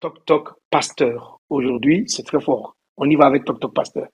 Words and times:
Toc 0.00 0.24
Toc 0.24 0.48
Pasteur. 0.70 1.40
Aujourd'hui, 1.50 2.04
c'est 2.06 2.22
très 2.22 2.40
fort. 2.40 2.74
On 2.96 3.04
y 3.10 3.16
va 3.16 3.26
avec 3.26 3.44
Toc 3.44 3.60
Toc 3.60 3.74
Pasteur. 3.74 4.06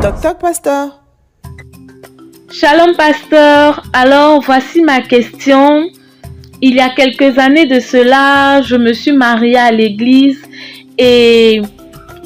Toc 0.00 0.20
Toc 0.22 0.38
Pasteur. 0.40 1.02
Shalom 2.50 2.96
Pasteur. 2.96 3.82
Alors, 3.92 4.40
voici 4.40 4.80
ma 4.80 5.02
question. 5.02 5.82
Il 6.62 6.76
y 6.76 6.80
a 6.80 6.88
quelques 6.94 7.38
années 7.38 7.66
de 7.66 7.78
cela, 7.78 8.62
je 8.62 8.76
me 8.76 8.94
suis 8.94 9.12
mariée 9.12 9.58
à 9.58 9.70
l'église 9.70 10.42
et 10.96 11.60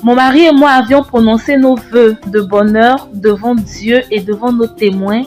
mon 0.05 0.15
mari 0.15 0.45
et 0.45 0.53
moi 0.53 0.71
avions 0.71 1.03
prononcé 1.03 1.57
nos 1.57 1.75
vœux 1.75 2.17
de 2.29 2.41
bonheur 2.41 3.09
devant 3.13 3.57
Dieu 3.57 4.03
et 4.13 4.21
devant 4.21 4.53
nos 4.53 4.69
témoins. 4.69 5.23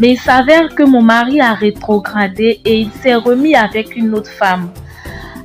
Mais 0.00 0.14
il 0.14 0.18
s'avère 0.18 0.74
que 0.74 0.82
mon 0.82 1.02
mari 1.02 1.40
a 1.40 1.54
rétrogradé 1.54 2.60
et 2.64 2.80
il 2.80 2.90
s'est 2.90 3.14
remis 3.14 3.54
avec 3.54 3.94
une 3.94 4.14
autre 4.14 4.30
femme. 4.32 4.68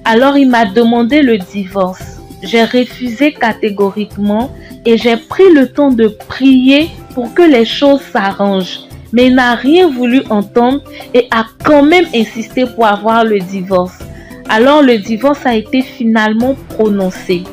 Alors 0.10 0.38
il 0.38 0.48
m'a 0.48 0.64
demandé 0.64 1.22
le 1.22 1.38
divorce. 1.38 2.22
J'ai 2.42 2.64
refusé 2.64 3.34
catégoriquement 3.34 4.54
et 4.86 4.98
j'ai 4.98 5.18
pris 5.18 5.52
le 5.54 5.68
temps 5.68 5.92
de 5.92 6.08
prier 6.08 6.88
pour 7.14 7.34
que 7.34 7.42
les 7.42 7.66
choses 7.66 8.00
s'arrangent. 8.14 8.80
Mais 9.12 9.28
il 9.28 9.36
n'a 9.36 9.56
rien 9.56 9.90
voulu 9.90 10.24
entendre 10.30 10.82
et 11.14 11.28
a 11.30 11.46
quand 11.62 11.84
même 11.84 12.06
insisté 12.16 12.66
pour 12.66 12.86
avoir 12.86 13.26
le 13.26 13.40
divorce. 13.40 14.00
Alors 14.48 14.82
le 14.82 14.98
divorce 14.98 15.46
a 15.46 15.56
été 15.56 15.82
finalement 15.82 16.56
prononcé. 16.70 17.44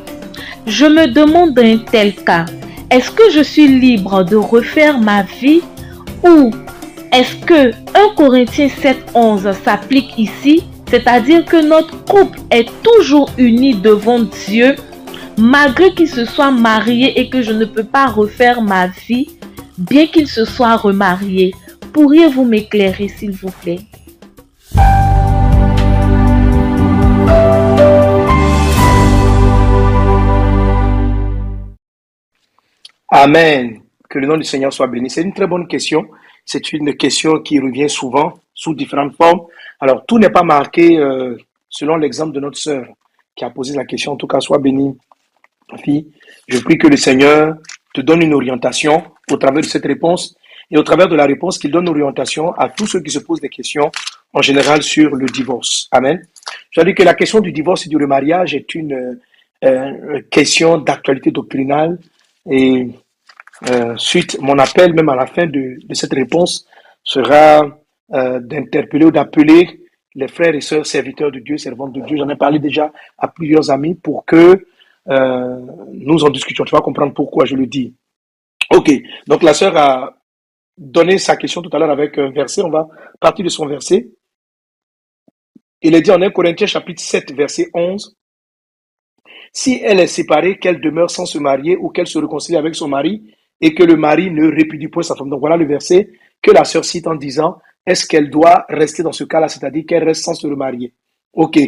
Je 0.68 0.86
me 0.86 1.08
demande 1.08 1.54
dans 1.54 1.64
un 1.64 1.78
tel 1.78 2.14
cas, 2.14 2.44
est-ce 2.88 3.10
que 3.10 3.32
je 3.32 3.42
suis 3.42 3.66
libre 3.66 4.22
de 4.22 4.36
refaire 4.36 5.00
ma 5.00 5.24
vie 5.24 5.62
ou 6.22 6.52
est-ce 7.12 7.34
que 7.44 7.70
1 7.70 8.14
Corinthiens 8.16 8.68
7.11 8.68 9.52
s'applique 9.64 10.16
ici 10.16 10.62
c'est-à-dire 10.88 11.44
que 11.44 11.56
notre 11.56 12.04
couple 12.04 12.38
est 12.50 12.68
toujours 12.82 13.30
uni 13.38 13.74
devant 13.74 14.20
Dieu, 14.20 14.76
malgré 15.38 15.92
qu'il 15.94 16.08
se 16.08 16.24
soit 16.24 16.50
marié 16.50 17.18
et 17.18 17.28
que 17.28 17.42
je 17.42 17.52
ne 17.52 17.64
peux 17.64 17.84
pas 17.84 18.06
refaire 18.06 18.62
ma 18.62 18.86
vie, 18.86 19.28
bien 19.78 20.06
qu'il 20.06 20.28
se 20.28 20.44
soit 20.44 20.76
remarié. 20.76 21.54
Pourriez-vous 21.92 22.44
m'éclairer, 22.44 23.08
s'il 23.08 23.32
vous 23.32 23.50
plaît? 23.62 23.80
Amen. 33.08 33.80
Que 34.08 34.18
le 34.18 34.26
nom 34.26 34.36
du 34.36 34.44
Seigneur 34.44 34.72
soit 34.72 34.86
béni. 34.86 35.08
C'est 35.08 35.22
une 35.22 35.32
très 35.32 35.46
bonne 35.46 35.66
question. 35.66 36.06
C'est 36.44 36.72
une 36.72 36.94
question 36.94 37.40
qui 37.40 37.58
revient 37.58 37.88
souvent 37.88 38.34
sous 38.54 38.74
différentes 38.74 39.16
formes. 39.16 39.42
Alors, 39.80 40.04
tout 40.06 40.18
n'est 40.18 40.30
pas 40.30 40.42
marqué 40.42 40.98
euh, 40.98 41.36
selon 41.68 41.96
l'exemple 41.96 42.32
de 42.32 42.40
notre 42.40 42.58
sœur 42.58 42.86
qui 43.34 43.44
a 43.44 43.50
posé 43.50 43.74
la 43.74 43.84
question. 43.84 44.12
En 44.12 44.16
tout 44.16 44.26
cas, 44.26 44.40
sois 44.40 44.58
bénie, 44.58 44.96
fille. 45.82 46.06
Je 46.48 46.58
prie 46.60 46.78
que 46.78 46.86
le 46.86 46.96
Seigneur 46.96 47.56
te 47.92 48.00
donne 48.00 48.22
une 48.22 48.34
orientation 48.34 49.02
au 49.30 49.36
travers 49.36 49.62
de 49.62 49.66
cette 49.66 49.84
réponse 49.84 50.36
et 50.70 50.78
au 50.78 50.82
travers 50.82 51.08
de 51.08 51.16
la 51.16 51.26
réponse 51.26 51.58
qu'il 51.58 51.70
donne 51.70 51.88
orientation 51.88 52.52
à 52.52 52.68
tous 52.68 52.86
ceux 52.86 53.00
qui 53.00 53.10
se 53.10 53.18
posent 53.18 53.40
des 53.40 53.48
questions 53.48 53.90
en 54.32 54.42
général 54.42 54.82
sur 54.82 55.14
le 55.14 55.26
divorce. 55.26 55.88
Amen. 55.90 56.22
Je 56.70 56.80
dire 56.80 56.94
que 56.94 57.02
la 57.02 57.14
question 57.14 57.40
du 57.40 57.52
divorce 57.52 57.86
et 57.86 57.88
du 57.88 57.96
remariage 57.96 58.54
est 58.54 58.74
une 58.74 59.20
euh, 59.64 60.20
question 60.30 60.78
d'actualité 60.78 61.30
doctrinale 61.30 61.98
et 62.50 62.88
euh, 63.70 63.94
suite, 63.96 64.38
mon 64.40 64.58
appel, 64.58 64.92
même 64.92 65.08
à 65.08 65.16
la 65.16 65.26
fin 65.26 65.46
de, 65.46 65.78
de 65.82 65.94
cette 65.94 66.12
réponse, 66.12 66.66
sera 67.02 67.78
euh, 68.12 68.40
d'interpeller 68.40 69.06
ou 69.06 69.10
d'appeler 69.10 69.80
les 70.14 70.28
frères 70.28 70.54
et 70.54 70.60
sœurs 70.60 70.86
serviteurs 70.86 71.32
de 71.32 71.40
Dieu, 71.40 71.56
servantes 71.56 71.92
de 71.92 72.00
Dieu. 72.02 72.16
J'en 72.16 72.28
ai 72.28 72.36
parlé 72.36 72.58
déjà 72.58 72.92
à 73.18 73.28
plusieurs 73.28 73.70
amis 73.70 73.94
pour 73.94 74.24
que 74.24 74.66
euh, 75.08 75.60
nous 75.92 76.24
en 76.24 76.30
discutions. 76.30 76.64
Tu 76.64 76.74
vas 76.74 76.80
comprendre 76.80 77.14
pourquoi 77.14 77.44
je 77.44 77.56
le 77.56 77.66
dis. 77.66 77.94
Ok, 78.70 78.90
donc 79.26 79.42
la 79.42 79.54
sœur 79.54 79.76
a 79.76 80.16
donné 80.76 81.18
sa 81.18 81.36
question 81.36 81.62
tout 81.62 81.70
à 81.74 81.78
l'heure 81.78 81.90
avec 81.90 82.18
un 82.18 82.30
verset. 82.30 82.62
On 82.62 82.70
va 82.70 82.88
partir 83.20 83.44
de 83.44 83.50
son 83.50 83.66
verset. 83.66 84.08
Il 85.82 85.94
est 85.94 86.00
dit 86.00 86.10
en 86.10 86.20
1 86.20 86.30
Corinthiens 86.30 86.66
chapitre 86.66 87.02
7, 87.02 87.32
verset 87.32 87.68
11. 87.74 88.16
Si 89.52 89.80
elle 89.84 90.00
est 90.00 90.06
séparée, 90.06 90.58
qu'elle 90.58 90.80
demeure 90.80 91.10
sans 91.10 91.26
se 91.26 91.38
marier 91.38 91.76
ou 91.76 91.90
qu'elle 91.90 92.06
se 92.06 92.18
réconcilie 92.18 92.56
avec 92.56 92.74
son 92.74 92.88
mari 92.88 93.22
et 93.60 93.74
que 93.74 93.82
le 93.82 93.96
mari 93.96 94.30
ne 94.30 94.50
répudie 94.50 94.88
point 94.88 95.02
sa 95.02 95.14
femme. 95.14 95.30
Donc 95.30 95.40
voilà 95.40 95.56
le 95.56 95.66
verset 95.66 96.10
que 96.42 96.50
la 96.50 96.64
sœur 96.64 96.84
cite 96.84 97.06
en 97.06 97.14
disant 97.14 97.58
est-ce 97.86 98.06
qu'elle 98.06 98.30
doit 98.30 98.64
rester 98.68 99.02
dans 99.02 99.12
ce 99.12 99.24
cas-là, 99.24 99.48
c'est-à-dire 99.48 99.84
qu'elle 99.86 100.04
reste 100.04 100.24
sans 100.24 100.34
se 100.34 100.46
remarier? 100.46 100.94
Ok. 101.32 101.58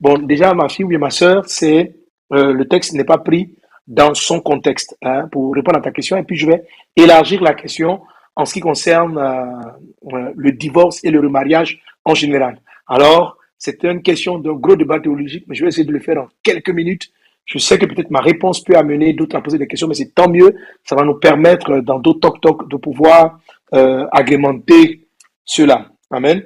Bon, 0.00 0.18
déjà, 0.18 0.54
ma 0.54 0.68
fille 0.68 0.84
ou 0.84 0.98
ma 0.98 1.10
soeur, 1.10 1.44
c'est 1.46 1.94
euh, 2.32 2.52
le 2.52 2.68
texte 2.68 2.92
n'est 2.94 3.04
pas 3.04 3.18
pris 3.18 3.56
dans 3.86 4.14
son 4.14 4.40
contexte 4.40 4.96
hein, 5.02 5.28
pour 5.30 5.54
répondre 5.54 5.78
à 5.78 5.80
ta 5.80 5.90
question. 5.90 6.16
Et 6.16 6.22
puis, 6.22 6.36
je 6.36 6.46
vais 6.46 6.64
élargir 6.94 7.42
la 7.42 7.54
question 7.54 8.00
en 8.34 8.44
ce 8.44 8.52
qui 8.54 8.60
concerne 8.60 9.18
euh, 9.18 10.12
euh, 10.12 10.32
le 10.36 10.52
divorce 10.52 11.02
et 11.04 11.10
le 11.10 11.20
remariage 11.20 11.80
en 12.04 12.14
général. 12.14 12.60
Alors, 12.86 13.38
c'est 13.58 13.84
une 13.84 14.02
question 14.02 14.38
d'un 14.38 14.52
gros 14.52 14.76
débat 14.76 15.00
théologique, 15.00 15.44
mais 15.48 15.54
je 15.54 15.62
vais 15.62 15.68
essayer 15.68 15.86
de 15.86 15.92
le 15.92 16.00
faire 16.00 16.18
en 16.18 16.28
quelques 16.42 16.70
minutes. 16.70 17.10
Je 17.46 17.58
sais 17.58 17.78
que 17.78 17.86
peut-être 17.86 18.10
ma 18.10 18.20
réponse 18.20 18.62
peut 18.62 18.76
amener 18.76 19.14
d'autres 19.14 19.36
à 19.36 19.40
poser 19.40 19.56
des 19.56 19.66
questions, 19.66 19.88
mais 19.88 19.94
c'est 19.94 20.14
tant 20.14 20.28
mieux. 20.28 20.54
Ça 20.84 20.94
va 20.94 21.04
nous 21.04 21.14
permettre, 21.14 21.78
dans 21.78 21.98
d'autres 22.00 22.20
talk-talk, 22.20 22.68
de 22.68 22.76
pouvoir 22.76 23.38
agrémenter 23.70 25.05
cela. 25.46 25.88
Amen. 26.10 26.44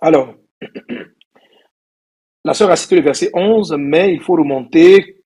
Alors, 0.00 0.34
la 2.44 2.54
sœur 2.54 2.70
a 2.70 2.76
cité 2.76 2.96
le 2.96 3.02
verset 3.02 3.30
11, 3.34 3.74
mais 3.78 4.14
il 4.14 4.22
faut 4.22 4.34
remonter 4.34 5.22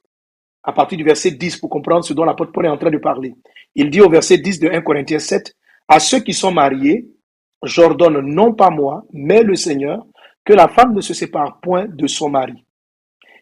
à 0.65 0.73
partir 0.73 0.97
du 0.97 1.05
verset 1.05 1.33
10 1.33 1.59
pour 1.59 1.71
comprendre 1.71 2.05
ce 2.05 2.15
dont 2.15 2.25
l'apôtre 2.25 2.53
Paul 2.53 2.67
est 2.67 2.71
en 2.71 2.79
train 2.79 2.91
de 2.91 2.99
parler. 2.99 3.35
Il 3.75 3.91
dit 3.91 4.01
au 4.01 4.09
verset 4.09 4.39
10 4.39 4.61
de 4.61 4.69
1 4.71 4.81
Corinthiens 4.81 5.19
7, 5.19 5.55
à 5.87 6.01
ceux 6.01 6.21
qui 6.21 6.33
sont 6.33 6.53
mariés, 6.53 7.07
j'ordonne 7.63 8.21
non 8.21 8.55
pas 8.55 8.71
moi, 8.71 9.05
mais 9.13 9.43
le 9.43 9.55
Seigneur, 9.55 10.07
que 10.45 10.53
la 10.53 10.69
femme 10.69 10.95
ne 10.95 11.01
se 11.01 11.15
sépare 11.15 11.61
point 11.61 11.87
de 11.87 12.07
son 12.07 12.31
mari. 12.31 12.65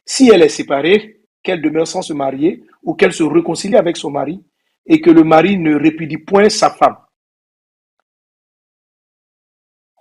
Si 0.04 0.28
elle 0.28 0.42
est 0.42 0.48
séparée, 0.48 1.20
qu'elle 1.42 1.62
demeure 1.62 1.86
sans 1.86 2.02
se 2.02 2.12
marier 2.12 2.64
ou 2.82 2.94
qu'elle 2.94 3.12
se 3.12 3.22
réconcilie 3.22 3.76
avec 3.76 3.96
son 3.96 4.10
mari 4.10 4.42
et 4.86 5.00
que 5.00 5.10
le 5.10 5.24
mari 5.24 5.56
ne 5.56 5.74
répudie 5.74 6.18
point 6.18 6.48
sa 6.48 6.70
femme 6.70 6.96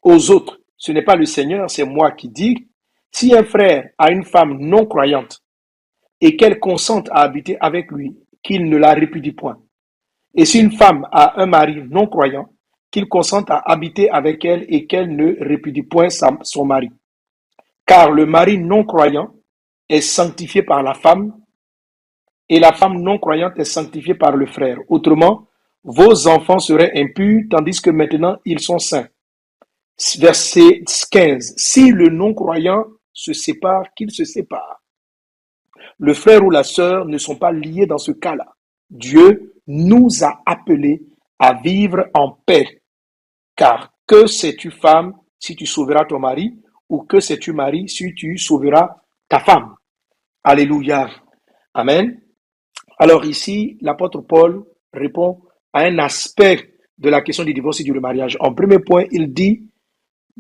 aux 0.04 0.32
autres. 0.32 0.60
Ce 0.78 0.92
n'est 0.92 1.04
pas 1.04 1.16
le 1.16 1.26
Seigneur, 1.26 1.70
c'est 1.70 1.84
moi 1.84 2.12
qui 2.12 2.30
dis, 2.30 2.70
si 3.12 3.36
un 3.36 3.44
frère 3.44 3.90
a 3.98 4.12
une 4.12 4.24
femme 4.24 4.58
non 4.60 4.86
croyante 4.86 5.44
et 6.22 6.36
qu'elle 6.36 6.60
consente 6.60 7.10
à 7.12 7.22
habiter 7.22 7.58
avec 7.60 7.92
lui, 7.92 8.18
qu'il 8.44 8.70
ne 8.70 8.78
la 8.78 8.94
répudie 8.94 9.32
point. 9.32 9.60
Et 10.36 10.46
si 10.46 10.60
une 10.60 10.72
femme 10.72 11.08
a 11.12 11.42
un 11.42 11.46
mari 11.46 11.82
non 11.90 12.08
croyant, 12.08 12.50
qu'il 12.92 13.08
consente 13.08 13.52
à 13.52 13.58
habiter 13.66 14.10
avec 14.10 14.44
elle 14.46 14.66
et 14.68 14.88
qu'elle 14.88 15.16
ne 15.16 15.36
répudie 15.44 15.84
point 15.84 16.08
son 16.10 16.66
mari. 16.66 16.90
Car 17.86 18.12
le 18.12 18.26
mari 18.26 18.58
non 18.58 18.84
croyant 18.84 19.34
est 19.88 20.02
sanctifié 20.02 20.64
par 20.64 20.82
la 20.84 20.94
femme 20.94 21.34
et 22.48 22.60
la 22.60 22.74
femme 22.74 23.00
non 23.02 23.20
croyante 23.20 23.60
est 23.60 23.66
sanctifiée 23.66 24.16
par 24.16 24.36
le 24.36 24.48
frère. 24.48 24.78
Autrement, 24.88 25.48
vos 25.84 26.28
enfants 26.28 26.60
seraient 26.60 26.92
impurs 26.96 27.44
tandis 27.50 27.82
que 27.82 27.90
maintenant 27.90 28.38
ils 28.46 28.60
sont 28.60 28.80
saints. 28.80 29.08
Verset 30.20 30.84
15. 31.12 31.54
Si 31.58 31.92
le 31.92 32.10
non-croyant 32.10 32.86
se 33.12 33.34
sépare, 33.34 33.94
qu'il 33.96 34.12
se 34.12 34.24
sépare. 34.24 34.82
Le 35.98 36.14
frère 36.14 36.46
ou 36.46 36.50
la 36.50 36.64
sœur 36.64 37.06
ne 37.06 37.18
sont 37.18 37.36
pas 37.36 37.52
liés 37.52 37.86
dans 37.86 37.98
ce 37.98 38.12
cas-là. 38.12 38.48
Dieu 38.90 39.54
nous 39.68 40.24
a 40.24 40.42
appelés 40.46 41.02
à 41.38 41.54
vivre 41.54 42.10
en 42.14 42.32
paix. 42.32 42.82
Car 43.56 43.94
que 44.08 44.26
sais-tu 44.26 44.72
femme 44.72 45.14
si 45.38 45.56
tu 45.56 45.66
sauveras 45.66 46.06
ton 46.06 46.20
mari 46.20 46.58
ou 46.88 47.04
que 47.04 47.20
sais-tu 47.20 47.52
mari 47.52 47.90
si 47.90 48.14
tu 48.16 48.38
sauveras 48.38 48.96
ta 49.28 49.40
femme? 49.40 49.76
Alléluia. 50.44 51.10
Amen. 51.74 52.22
Alors 52.98 53.26
ici, 53.26 53.78
l'apôtre 53.82 54.22
Paul 54.22 54.64
répond 54.94 55.42
à 55.74 55.82
un 55.82 56.00
aspect 56.00 56.74
de 56.98 57.10
la 57.10 57.22
question 57.22 57.44
du 57.44 57.54
divorce 57.54 57.80
et 57.82 57.84
du 57.84 57.94
mariage. 57.94 58.38
En 58.40 58.54
premier 58.54 58.80
point, 58.80 59.06
il 59.12 59.34
dit 59.34 59.69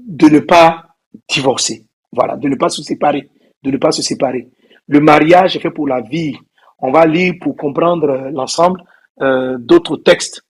de 0.07 0.27
ne 0.27 0.39
pas 0.39 0.85
divorcer. 1.27 1.85
Voilà, 2.11 2.37
de 2.37 2.47
ne 2.47 2.55
pas 2.55 2.69
se 2.69 2.81
séparer, 2.81 3.29
de 3.63 3.71
ne 3.71 3.77
pas 3.77 3.91
se 3.91 4.01
séparer. 4.01 4.49
Le 4.87 4.99
mariage 4.99 5.55
est 5.55 5.59
fait 5.59 5.71
pour 5.71 5.87
la 5.87 6.01
vie. 6.01 6.35
On 6.79 6.91
va 6.91 7.05
lire 7.05 7.35
pour 7.41 7.55
comprendre 7.55 8.29
l'ensemble 8.31 8.81
euh, 9.21 9.57
d'autres 9.59 9.97
textes. 9.97 10.43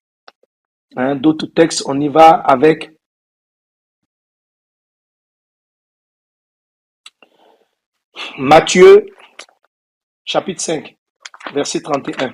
Hein, 0.95 1.15
d'autres 1.15 1.47
textes, 1.47 1.83
on 1.85 1.99
y 1.99 2.07
va 2.07 2.29
avec 2.29 2.91
Matthieu 8.37 9.05
chapitre 10.25 10.61
5, 10.61 10.97
verset 11.53 11.81
31. 11.81 12.33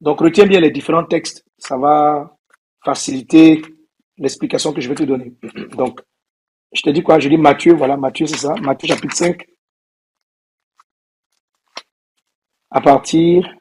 Donc 0.00 0.20
retiens 0.20 0.46
bien 0.46 0.60
les 0.60 0.70
différents 0.70 1.04
textes, 1.04 1.44
ça 1.58 1.76
va 1.76 2.36
faciliter 2.84 3.62
l'explication 4.18 4.72
que 4.72 4.80
je 4.80 4.88
vais 4.88 4.94
te 4.94 5.04
donner. 5.04 5.34
Donc, 5.76 6.00
je 6.72 6.82
te 6.82 6.90
dis 6.90 7.02
quoi? 7.02 7.18
Je 7.18 7.28
dis 7.28 7.38
Matthieu, 7.38 7.74
voilà, 7.74 7.96
Matthieu, 7.96 8.26
c'est 8.26 8.36
ça? 8.36 8.54
Matthieu 8.60 8.88
chapitre 8.88 9.14
5, 9.16 9.42
à 12.70 12.80
partir 12.80 13.58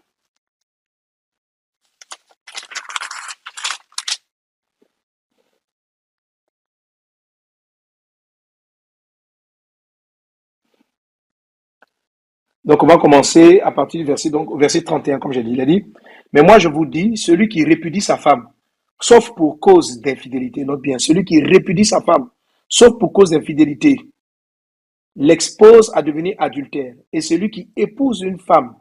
Donc, 12.67 12.83
on 12.83 12.87
va 12.87 12.97
commencer 12.97 13.61
à 13.61 13.71
partir 13.71 14.01
du 14.01 14.05
verset, 14.05 14.29
donc, 14.29 14.49
verset 14.59 14.81
31, 14.81 15.19
comme 15.19 15.31
j'ai 15.31 15.41
dit. 15.41 15.51
Il 15.53 15.61
a 15.61 15.65
dit, 15.65 15.85
mais 16.33 16.41
moi, 16.41 16.59
je 16.59 16.67
vous 16.67 16.85
dis, 16.85 17.15
celui 17.15 17.47
qui 17.47 17.63
répudie 17.63 18.01
sa 18.01 18.17
femme, 18.17 18.49
sauf 18.99 19.33
pour 19.35 19.59
cause 19.59 19.99
d'infidélité, 20.01 20.63
note 20.65 20.81
bien, 20.81 20.97
celui 20.97 21.23
qui 21.23 21.41
répudie 21.41 21.85
sa 21.85 22.01
femme, 22.01 22.29
sauf 22.67 22.97
pour 22.99 23.13
cause 23.13 23.31
d'infidélité, 23.31 23.97
l'expose 25.15 25.91
à 25.93 26.01
devenir 26.01 26.35
adultère. 26.37 26.95
Et 27.11 27.21
celui 27.21 27.49
qui 27.49 27.69
épouse 27.75 28.21
une 28.21 28.39
femme, 28.39 28.75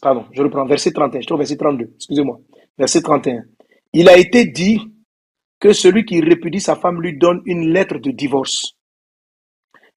pardon, 0.00 0.26
je 0.32 0.42
reprends, 0.42 0.66
verset 0.66 0.92
31, 0.92 1.20
je 1.20 1.26
trouve 1.26 1.38
verset 1.38 1.56
32, 1.56 1.92
excusez-moi, 1.96 2.40
verset 2.78 3.02
31. 3.02 3.44
Il 3.92 4.08
a 4.08 4.16
été 4.16 4.46
dit 4.46 4.80
que 5.58 5.72
celui 5.72 6.04
qui 6.04 6.20
répudie 6.20 6.60
sa 6.60 6.76
femme 6.76 7.00
lui 7.00 7.16
donne 7.16 7.40
une 7.46 7.72
lettre 7.72 7.98
de 7.98 8.10
divorce. 8.10 8.76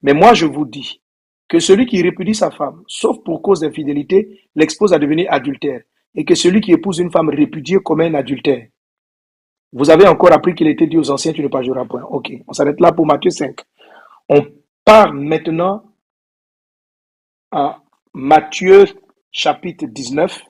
Mais 0.01 0.13
moi, 0.13 0.33
je 0.33 0.45
vous 0.45 0.66
dis 0.66 1.01
que 1.49 1.59
celui 1.59 1.87
qui 1.87 2.01
répudie 2.01 2.35
sa 2.35 2.51
femme, 2.51 2.83
sauf 2.87 3.17
pour 3.23 3.41
cause 3.41 3.61
d'infidélité, 3.61 4.47
l'expose 4.55 4.93
à 4.93 4.99
devenir 4.99 5.27
adultère, 5.33 5.81
et 6.15 6.23
que 6.23 6.35
celui 6.35 6.61
qui 6.61 6.71
épouse 6.71 6.99
une 6.99 7.11
femme 7.11 7.29
répudiée 7.29 7.79
comme 7.83 8.01
un 8.01 8.13
adultère. 8.13 8.67
Vous 9.73 9.89
avez 9.89 10.07
encore 10.07 10.31
appris 10.31 10.53
qu'il 10.53 10.67
était 10.67 10.87
dit 10.87 10.97
aux 10.97 11.09
anciens, 11.11 11.33
tu 11.33 11.41
ne 11.41 11.47
pas 11.47 11.63
jouer 11.63 11.81
point. 11.87 12.03
Ok, 12.03 12.31
on 12.47 12.53
s'arrête 12.53 12.79
là 12.79 12.91
pour 12.91 13.05
Matthieu 13.05 13.31
5. 13.31 13.59
On 14.29 14.45
part 14.85 15.13
maintenant 15.13 15.83
à 17.51 17.81
Matthieu 18.13 18.85
chapitre 19.31 19.85
19, 19.85 20.41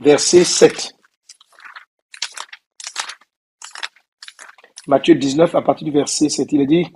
verset 0.00 0.44
7. 0.44 0.92
Matthieu 4.86 5.14
19, 5.14 5.54
à 5.54 5.62
partir 5.62 5.86
du 5.86 5.92
verset 5.92 6.28
7, 6.28 6.52
il 6.52 6.62
est 6.62 6.66
dit, 6.66 6.86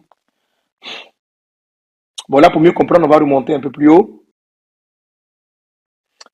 Bon, 2.29 2.39
là, 2.39 2.51
pour 2.51 2.61
mieux 2.61 2.73
comprendre, 2.73 3.07
on 3.07 3.11
va 3.11 3.19
remonter 3.19 3.55
un 3.55 3.61
peu 3.61 3.71
plus 3.71 3.89
haut. 3.89 4.25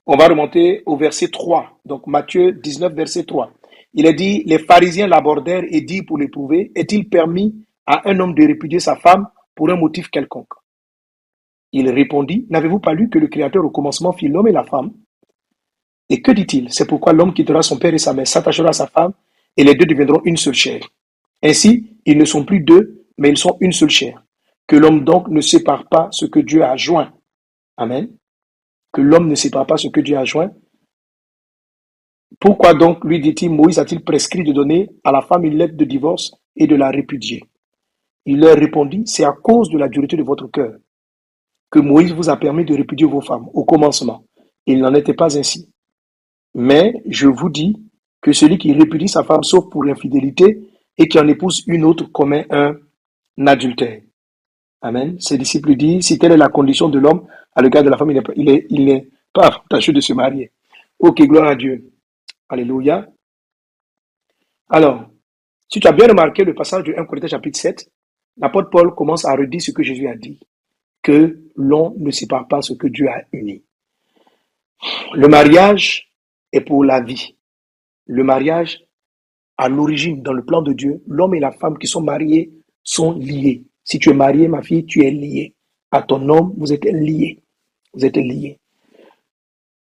On 0.07 0.17
va 0.17 0.29
remonter 0.29 0.83
au 0.87 0.97
verset 0.97 1.29
3. 1.29 1.81
Donc, 1.85 2.07
Matthieu 2.07 2.53
19, 2.53 2.93
verset 2.95 3.25
3. 3.25 3.53
Il 3.95 4.07
est 4.07 4.15
dit, 4.15 4.43
les 4.47 4.59
pharisiens 4.59 5.07
l'abordèrent 5.07 5.65
et 5.69 5.81
dit 5.81 6.03
pour 6.03 6.19
l'éprouver, 6.19 6.73
est-il 6.75 7.09
permis 7.09 7.67
à 7.87 8.09
un 8.09 8.21
homme 8.21 8.35
de 8.35 8.47
répudier 8.47 8.81
sa 8.81 8.97
femme 8.97 9.29
pour 9.55 9.71
un 9.71 9.77
motif 9.77 10.09
quelconque? 10.09 10.53
Il 11.73 11.91
répondit, 11.91 12.47
n'avez-vous 12.49 12.81
pas 12.81 12.95
lu 12.95 13.11
que 13.11 13.19
le 13.19 13.29
Créateur 13.29 13.65
au 13.65 13.71
commencement 13.71 14.13
fit 14.13 14.29
l'homme 14.29 14.49
et 14.49 14.53
la 14.53 14.65
femme? 14.65 14.93
Et 16.09 16.23
que 16.23 16.33
dit-il? 16.33 16.73
C'est 16.73 16.87
pourquoi 16.87 17.13
l'homme 17.13 17.35
quittera 17.35 17.63
son 17.63 17.79
père 17.79 17.93
et 17.93 17.99
sa 17.99 18.15
mère, 18.15 18.27
s'attachera 18.27 18.71
à 18.71 18.73
sa 18.73 18.87
femme, 18.87 19.13
et 19.57 19.65
les 19.65 19.75
deux 19.75 19.85
deviendront 19.85 20.23
une 20.25 20.37
seule 20.37 20.55
chair. 20.55 20.81
Ainsi, 21.43 21.99
ils 22.07 22.17
ne 22.17 22.25
sont 22.25 22.45
plus 22.45 22.61
deux, 22.61 23.07
mais 23.19 23.29
ils 23.31 23.37
sont 23.37 23.57
une 23.61 23.73
seule 23.73 23.91
chair. 23.91 24.25
Que 24.69 24.77
l'homme 24.77 25.05
donc 25.05 25.29
ne 25.29 25.41
sépare 25.41 25.89
pas 25.89 26.09
ce 26.13 26.27
que 26.27 26.39
Dieu 26.39 26.63
a 26.63 26.77
joint. 26.77 27.13
Amen. 27.77 28.17
Que 28.93 29.01
l'homme 29.01 29.29
ne 29.29 29.35
sépare 29.35 29.67
pas 29.67 29.77
ce 29.77 29.89
que 29.89 30.01
Dieu 30.01 30.17
a 30.17 30.25
joint. 30.25 30.53
Pourquoi 32.39 32.75
donc, 32.75 33.05
lui 33.05 33.19
dit-il, 33.19 33.51
Moïse 33.51 33.81
a-t-il 33.81 34.05
prescrit 34.05 34.45
de 34.45 34.53
donner 34.53 34.89
à 35.03 35.11
la 35.11 35.23
femme 35.23 35.45
une 35.45 35.57
lettre 35.57 35.77
de 35.77 35.85
divorce 35.85 36.31
et 36.55 36.69
de 36.69 36.77
la 36.77 36.91
répudier? 36.91 37.43
Il 38.27 38.39
leur 38.39 38.57
répondit, 38.57 39.03
c'est 39.07 39.25
à 39.25 39.33
cause 39.33 39.71
de 39.71 39.79
la 39.79 39.89
dureté 39.89 40.17
de 40.17 40.23
votre 40.23 40.47
cœur 40.47 40.77
que 41.71 41.79
Moïse 41.79 42.13
vous 42.13 42.31
a 42.31 42.37
permis 42.37 42.65
de 42.65 42.75
répudier 42.75 43.07
vos 43.07 43.21
femmes 43.21 43.49
au 43.53 43.65
commencement. 43.65 44.25
Il 44.67 44.81
n'en 44.81 44.95
était 44.95 45.15
pas 45.15 45.39
ainsi. 45.39 45.71
Mais 46.55 47.03
je 47.07 47.29
vous 47.29 47.51
dis 47.51 47.77
que 48.21 48.33
celui 48.33 48.59
qui 48.59 48.73
répudie 48.73 49.09
sa 49.09 49.25
femme 49.25 49.43
sauf 49.43 49.69
pour 49.71 49.85
infidélité 49.85 50.61
et 50.97 51.09
qui 51.09 51.19
en 51.19 51.29
épouse 51.29 51.65
une 51.67 51.85
autre 51.85 52.05
commet 52.05 52.47
un 52.51 52.77
adultère. 53.47 54.03
Amen. 54.81 55.21
Ses 55.21 55.39
disciples 55.39 55.75
disent, 55.75 56.07
si 56.07 56.19
telle 56.19 56.33
est 56.33 56.37
la 56.37 56.49
condition 56.49 56.89
de 56.89 56.99
l'homme 56.99 57.27
à 57.55 57.63
l'égard 57.63 57.83
de 57.83 57.91
la 57.91 57.97
femme, 57.97 58.13
il 58.37 58.85
n'est 58.85 59.09
pas 59.33 59.63
tâché 59.69 59.93
de 59.93 60.01
se 60.01 60.13
marier. 60.13 60.53
Ok, 60.99 61.21
gloire 61.23 61.49
à 61.49 61.57
Dieu. 61.57 61.93
Alléluia. 62.49 63.09
Alors, 64.69 65.11
si 65.69 65.81
tu 65.81 65.89
as 65.89 65.93
bien 65.93 66.09
remarqué 66.09 66.45
le 66.45 66.55
passage 66.55 66.85
de 66.85 66.95
1 66.97 67.05
Corinthiens 67.05 67.29
chapitre 67.29 67.59
7, 67.59 67.91
l'apôtre 68.39 68.71
Paul 68.71 68.95
commence 68.95 69.25
à 69.25 69.35
redire 69.35 69.61
ce 69.61 69.71
que 69.71 69.83
Jésus 69.83 70.09
a 70.09 70.15
dit, 70.15 70.41
que 71.03 71.41
l'on 71.57 71.95
ne 71.99 72.11
sépare 72.11 72.47
pas 72.49 72.63
ce 72.63 72.73
que 72.73 72.87
Dieu 72.87 73.09
a 73.09 73.23
uni. 73.33 73.65
Le 75.15 75.29
mariage 75.29 76.13
est 76.53 76.61
pour 76.61 76.85
la 76.85 77.01
vie. 77.01 77.37
Le 78.07 78.23
mariage, 78.25 78.85
à 79.57 79.69
l'origine, 79.69 80.23
dans 80.23 80.33
le 80.33 80.45
plan 80.45 80.63
de 80.63 80.73
Dieu, 80.73 81.03
l'homme 81.07 81.35
et 81.35 81.41
la 81.41 81.51
femme 81.51 81.79
qui 81.79 81.87
sont 81.87 82.03
mariés 82.03 82.53
sont 82.83 83.13
liés. 83.13 83.65
Si 83.89 83.99
tu 83.99 84.11
es 84.11 84.13
marié, 84.13 84.49
ma 84.49 84.61
fille, 84.61 84.85
tu 84.85 85.03
es 85.03 85.11
lié. 85.11 85.55
À 85.91 86.03
ton 86.03 86.29
homme, 86.29 86.53
vous 86.59 86.75
êtes 86.75 86.85
lié. 86.85 87.39
Vous 87.95 88.05
êtes 88.05 88.19
lié. 88.19 88.59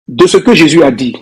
De 0.08 0.26
ce 0.26 0.38
que 0.38 0.54
Jésus 0.54 0.82
a 0.82 0.90
dit, 0.90 1.14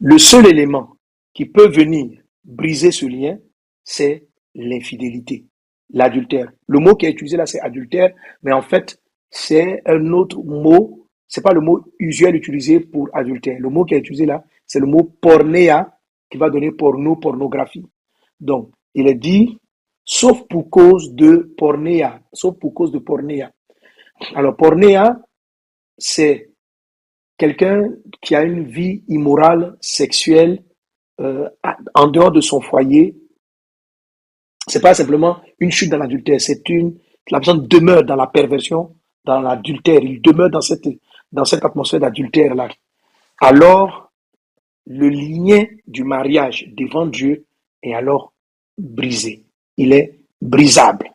le 0.00 0.18
seul 0.18 0.48
élément 0.48 0.96
qui 1.32 1.44
peut 1.46 1.68
venir 1.68 2.20
briser 2.44 2.90
ce 2.90 3.06
lien, 3.06 3.38
c'est 3.84 4.26
l'infidélité, 4.56 5.44
l'adultère. 5.90 6.50
Le 6.66 6.80
mot 6.80 6.96
qui 6.96 7.06
est 7.06 7.10
utilisé 7.10 7.36
là, 7.36 7.46
c'est 7.46 7.60
adultère, 7.60 8.12
mais 8.42 8.52
en 8.52 8.62
fait, 8.62 9.00
c'est 9.30 9.80
un 9.86 10.12
autre 10.12 10.42
mot. 10.42 11.06
C'est 11.28 11.42
pas 11.42 11.52
le 11.52 11.60
mot 11.60 11.84
usuel 12.00 12.34
utilisé 12.34 12.80
pour 12.80 13.08
adultère. 13.12 13.60
Le 13.60 13.68
mot 13.68 13.84
qui 13.84 13.94
est 13.94 13.98
utilisé 13.98 14.26
là, 14.26 14.42
c'est 14.66 14.80
le 14.80 14.86
mot 14.86 15.04
pornéa, 15.20 15.96
qui 16.28 16.36
va 16.36 16.50
donner 16.50 16.72
porno, 16.72 17.14
pornographie. 17.14 17.86
Donc, 18.40 18.72
il 18.94 19.06
est 19.06 19.14
dit 19.14 19.60
sauf 20.08 20.48
pour 20.48 20.70
cause 20.70 21.14
de 21.14 21.54
pornéa, 21.58 22.22
sauf 22.32 22.58
pour 22.58 22.72
cause 22.72 22.90
de 22.90 22.98
pornéa. 22.98 23.52
Alors, 24.34 24.56
pornéa, 24.56 25.20
c'est 25.98 26.50
quelqu'un 27.36 27.90
qui 28.22 28.34
a 28.34 28.42
une 28.42 28.64
vie 28.64 29.04
immorale, 29.08 29.76
sexuelle, 29.82 30.64
euh, 31.20 31.46
en 31.94 32.06
dehors 32.06 32.32
de 32.32 32.40
son 32.40 32.62
foyer. 32.62 33.18
C'est 34.66 34.80
pas 34.80 34.94
simplement 34.94 35.42
une 35.58 35.70
chute 35.70 35.90
dans 35.90 35.98
l'adultère, 35.98 36.40
c'est 36.40 36.66
une, 36.70 36.98
la 37.30 37.38
personne 37.40 37.68
demeure 37.68 38.02
dans 38.02 38.16
la 38.16 38.28
perversion, 38.28 38.96
dans 39.26 39.40
l'adultère, 39.40 40.02
il 40.02 40.22
demeure 40.22 40.48
dans 40.48 40.62
cette, 40.62 40.88
dans 41.30 41.44
cette 41.44 41.66
atmosphère 41.66 42.00
d'adultère-là. 42.00 42.68
Alors, 43.42 44.10
le 44.86 45.10
lien 45.10 45.66
du 45.86 46.02
mariage 46.02 46.66
devant 46.74 47.04
Dieu 47.04 47.46
est 47.82 47.92
alors 47.92 48.32
brisé 48.78 49.47
il 49.78 49.94
est 49.94 50.20
brisable. 50.42 51.10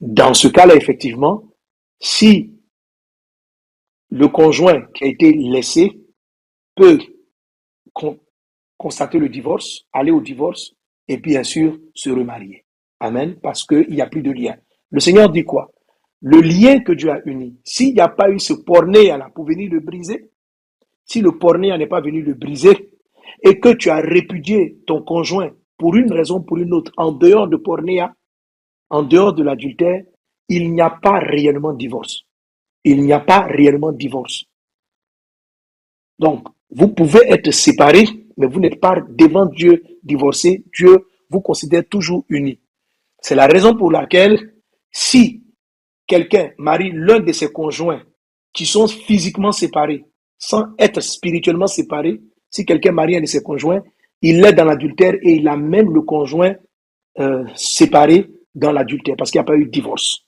Dans 0.00 0.32
ce 0.32 0.48
cas-là, 0.48 0.74
effectivement, 0.74 1.42
si 2.00 2.54
le 4.10 4.28
conjoint 4.28 4.86
qui 4.94 5.04
a 5.04 5.08
été 5.08 5.32
laissé 5.32 6.00
peut 6.74 6.98
constater 8.78 9.18
le 9.18 9.28
divorce, 9.28 9.86
aller 9.92 10.10
au 10.10 10.20
divorce 10.20 10.72
et 11.08 11.16
bien 11.16 11.42
sûr 11.42 11.78
se 11.94 12.10
remarier. 12.10 12.64
Amen, 13.00 13.36
parce 13.42 13.66
qu'il 13.66 13.90
n'y 13.90 14.00
a 14.00 14.06
plus 14.06 14.22
de 14.22 14.30
lien. 14.30 14.56
Le 14.90 15.00
Seigneur 15.00 15.30
dit 15.30 15.44
quoi? 15.44 15.72
Le 16.20 16.40
lien 16.40 16.80
que 16.80 16.92
Dieu 16.92 17.10
a 17.10 17.20
uni, 17.26 17.58
s'il 17.64 17.94
n'y 17.94 18.00
a 18.00 18.08
pas 18.08 18.30
eu 18.30 18.38
ce 18.38 18.54
pornéa 18.54 19.18
là 19.18 19.30
pour 19.34 19.44
venir 19.44 19.70
le 19.70 19.80
briser, 19.80 20.30
si 21.04 21.20
le 21.20 21.32
pornéa 21.38 21.76
n'est 21.76 21.86
pas 21.86 22.00
venu 22.00 22.22
le 22.22 22.34
briser 22.34 22.90
et 23.42 23.60
que 23.60 23.70
tu 23.70 23.90
as 23.90 24.00
répudié 24.00 24.78
ton 24.86 25.02
conjoint 25.02 25.52
pour 25.78 25.96
une 25.96 26.12
raison 26.12 26.36
ou 26.38 26.42
pour 26.42 26.58
une 26.58 26.72
autre, 26.72 26.92
en 26.96 27.12
dehors 27.12 27.48
de 27.48 27.56
pornéa, 27.56 28.14
en 28.90 29.02
dehors 29.02 29.34
de 29.34 29.42
l'adultère, 29.42 30.02
il 30.48 30.72
n'y 30.72 30.80
a 30.80 30.90
pas 30.90 31.18
réellement 31.18 31.72
divorce. 31.72 32.22
Il 32.84 33.02
n'y 33.02 33.12
a 33.12 33.20
pas 33.20 33.40
réellement 33.40 33.92
divorce. 33.92 34.44
Donc, 36.18 36.46
vous 36.70 36.88
pouvez 36.88 37.20
être 37.28 37.50
séparés, 37.50 38.06
mais 38.36 38.46
vous 38.46 38.60
n'êtes 38.60 38.80
pas 38.80 39.00
devant 39.08 39.46
Dieu 39.46 39.82
divorcé. 40.02 40.64
Dieu 40.72 41.06
vous 41.30 41.40
considère 41.40 41.86
toujours 41.88 42.24
unis. 42.28 42.60
C'est 43.20 43.34
la 43.34 43.46
raison 43.46 43.76
pour 43.76 43.90
laquelle, 43.90 44.54
si 44.90 45.44
quelqu'un 46.06 46.50
marie 46.58 46.92
l'un 46.92 47.20
de 47.20 47.32
ses 47.32 47.52
conjoints 47.52 48.02
qui 48.52 48.66
sont 48.66 48.86
physiquement 48.86 49.52
séparés, 49.52 50.04
sans 50.38 50.66
être 50.78 51.00
spirituellement 51.00 51.66
séparés, 51.66 52.20
si 52.50 52.64
quelqu'un 52.64 52.92
marie 52.92 53.16
un 53.16 53.20
de 53.20 53.26
ses 53.26 53.42
conjoints, 53.42 53.82
il 54.22 54.44
est 54.44 54.52
dans 54.52 54.64
l'adultère 54.64 55.14
et 55.22 55.34
il 55.34 55.48
a 55.48 55.56
même 55.56 55.92
le 55.92 56.02
conjoint 56.02 56.54
euh, 57.18 57.44
séparé 57.54 58.30
dans 58.54 58.72
l'adultère 58.72 59.16
parce 59.16 59.30
qu'il 59.30 59.38
n'y 59.38 59.44
a 59.44 59.46
pas 59.46 59.56
eu 59.56 59.66
de 59.66 59.70
divorce. 59.70 60.24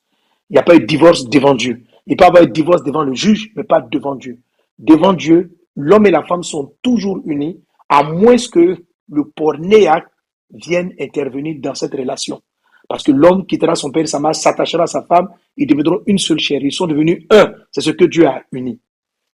Il 0.50 0.54
n'y 0.54 0.58
a 0.58 0.62
pas 0.62 0.76
eu 0.76 0.80
de 0.80 0.86
divorce 0.86 1.28
devant 1.28 1.54
Dieu. 1.54 1.82
Il 2.06 2.16
peut 2.16 2.24
y 2.24 2.28
avoir 2.28 2.42
eu 2.42 2.46
de 2.46 2.52
divorce 2.52 2.82
devant 2.82 3.02
le 3.02 3.14
juge, 3.14 3.50
mais 3.54 3.64
pas 3.64 3.80
devant 3.80 4.14
Dieu. 4.14 4.38
Devant 4.78 5.12
Dieu, 5.12 5.58
l'homme 5.76 6.06
et 6.06 6.10
la 6.10 6.22
femme 6.24 6.42
sont 6.42 6.74
toujours 6.82 7.20
unis, 7.26 7.60
à 7.88 8.02
moins 8.02 8.36
que 8.50 8.76
le 9.10 9.24
pornéac 9.24 10.06
vienne 10.50 10.92
intervenir 10.98 11.56
dans 11.60 11.74
cette 11.74 11.94
relation. 11.94 12.40
Parce 12.88 13.02
que 13.02 13.12
l'homme 13.12 13.46
quittera 13.46 13.74
son 13.74 13.90
père 13.90 14.04
et 14.04 14.06
sa 14.06 14.18
mère, 14.18 14.34
s'attachera 14.34 14.84
à 14.84 14.86
sa 14.86 15.02
femme, 15.02 15.28
ils 15.56 15.66
deviendront 15.66 16.00
une 16.06 16.16
seule 16.16 16.38
chair. 16.38 16.60
Ils 16.62 16.72
sont 16.72 16.86
devenus 16.86 17.26
un. 17.30 17.52
C'est 17.70 17.82
ce 17.82 17.90
que 17.90 18.06
Dieu 18.06 18.26
a 18.26 18.42
uni. 18.52 18.80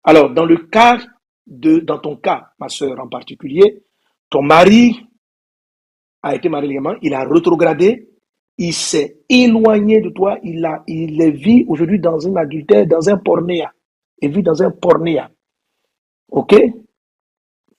Alors, 0.03 0.29
dans 0.31 0.45
le 0.45 0.57
cas 0.57 0.99
de, 1.47 1.79
dans 1.79 1.99
ton 1.99 2.17
cas, 2.17 2.49
ma 2.59 2.67
soeur 2.67 2.99
en 2.99 3.07
particulier, 3.07 3.84
ton 4.35 4.41
mari 4.41 5.07
a 6.21 6.35
été 6.35 6.49
marié 6.49 6.67
légalement, 6.67 6.95
il 7.01 7.13
a 7.13 7.23
rétrogradé, 7.23 8.09
il 8.57 8.73
s'est 8.73 9.19
éloigné 9.29 10.01
de 10.01 10.09
toi, 10.09 10.39
il, 10.43 10.65
a, 10.65 10.83
il 10.87 11.31
vit 11.31 11.63
aujourd'hui 11.69 12.01
dans 12.01 12.27
un 12.27 12.35
adultère, 12.35 12.85
dans 12.85 13.07
un 13.07 13.15
pornéa. 13.15 13.71
Il 14.21 14.33
vit 14.33 14.43
dans 14.43 14.61
un 14.61 14.71
pornéa. 14.71 15.31
OK? 16.31 16.53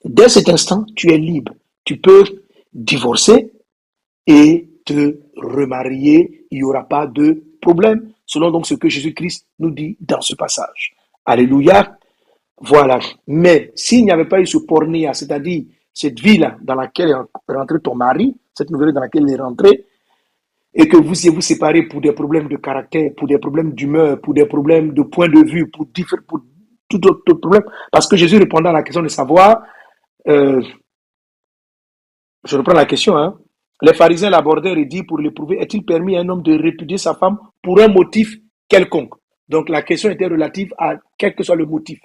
Dès 0.02 0.30
cet 0.30 0.48
instant, 0.48 0.86
tu 0.96 1.12
es 1.12 1.18
libre. 1.18 1.52
Tu 1.84 1.98
peux 1.98 2.24
divorcer 2.72 3.52
et 4.26 4.66
te 4.86 5.18
remarier. 5.36 6.46
Il 6.50 6.58
n'y 6.58 6.64
aura 6.64 6.84
pas 6.84 7.06
de 7.06 7.44
problème, 7.60 8.14
selon 8.24 8.50
donc 8.50 8.66
ce 8.66 8.74
que 8.74 8.88
Jésus-Christ 8.88 9.46
nous 9.58 9.72
dit 9.72 9.98
dans 10.00 10.22
ce 10.22 10.34
passage. 10.34 10.94
Alléluia. 11.26 11.98
Voilà. 12.58 12.98
Mais 13.26 13.72
s'il 13.74 14.06
n'y 14.06 14.10
avait 14.10 14.28
pas 14.28 14.40
eu 14.40 14.46
ce 14.46 14.56
pornéa, 14.56 15.12
c'est-à-dire 15.12 15.64
cette 15.96 16.20
vie-là 16.20 16.58
dans 16.60 16.74
laquelle 16.74 17.08
est 17.08 17.52
rentré 17.52 17.80
ton 17.80 17.94
mari, 17.94 18.36
cette 18.52 18.70
nouvelle 18.70 18.92
dans 18.92 19.00
laquelle 19.00 19.24
il 19.26 19.32
est 19.32 19.40
rentré, 19.40 19.86
et 20.74 20.86
que 20.86 20.98
vous 20.98 21.14
vous 21.34 21.40
séparez 21.40 21.84
pour 21.84 22.02
des 22.02 22.12
problèmes 22.12 22.48
de 22.48 22.56
caractère, 22.56 23.10
pour 23.16 23.26
des 23.26 23.38
problèmes 23.38 23.72
d'humeur, 23.72 24.20
pour 24.20 24.34
des 24.34 24.44
problèmes 24.44 24.92
de 24.92 25.02
point 25.02 25.28
de 25.28 25.42
vue, 25.50 25.70
pour, 25.70 25.86
tout 26.88 27.06
autre 27.06 27.32
problème. 27.32 27.64
Parce 27.90 28.06
que 28.06 28.14
Jésus 28.14 28.36
répondant 28.36 28.68
à 28.68 28.74
la 28.74 28.82
question 28.82 29.02
de 29.02 29.08
savoir, 29.08 29.62
euh, 30.28 30.62
je 32.44 32.56
reprends 32.58 32.74
la 32.74 32.84
question, 32.84 33.16
hein, 33.16 33.38
les 33.80 33.94
pharisiens 33.94 34.28
l'abordèrent 34.28 34.76
et 34.76 34.84
dit 34.84 35.02
pour 35.02 35.18
l'éprouver, 35.18 35.58
est-il 35.60 35.82
permis 35.82 36.16
à 36.16 36.20
un 36.20 36.28
homme 36.28 36.42
de 36.42 36.52
répudier 36.52 36.98
sa 36.98 37.14
femme 37.14 37.38
pour 37.62 37.80
un 37.80 37.88
motif 37.88 38.36
quelconque? 38.68 39.14
Donc 39.48 39.70
la 39.70 39.80
question 39.80 40.10
était 40.10 40.26
relative 40.26 40.74
à 40.76 40.96
quel 41.16 41.34
que 41.34 41.42
soit 41.42 41.56
le 41.56 41.64
motif. 41.64 42.00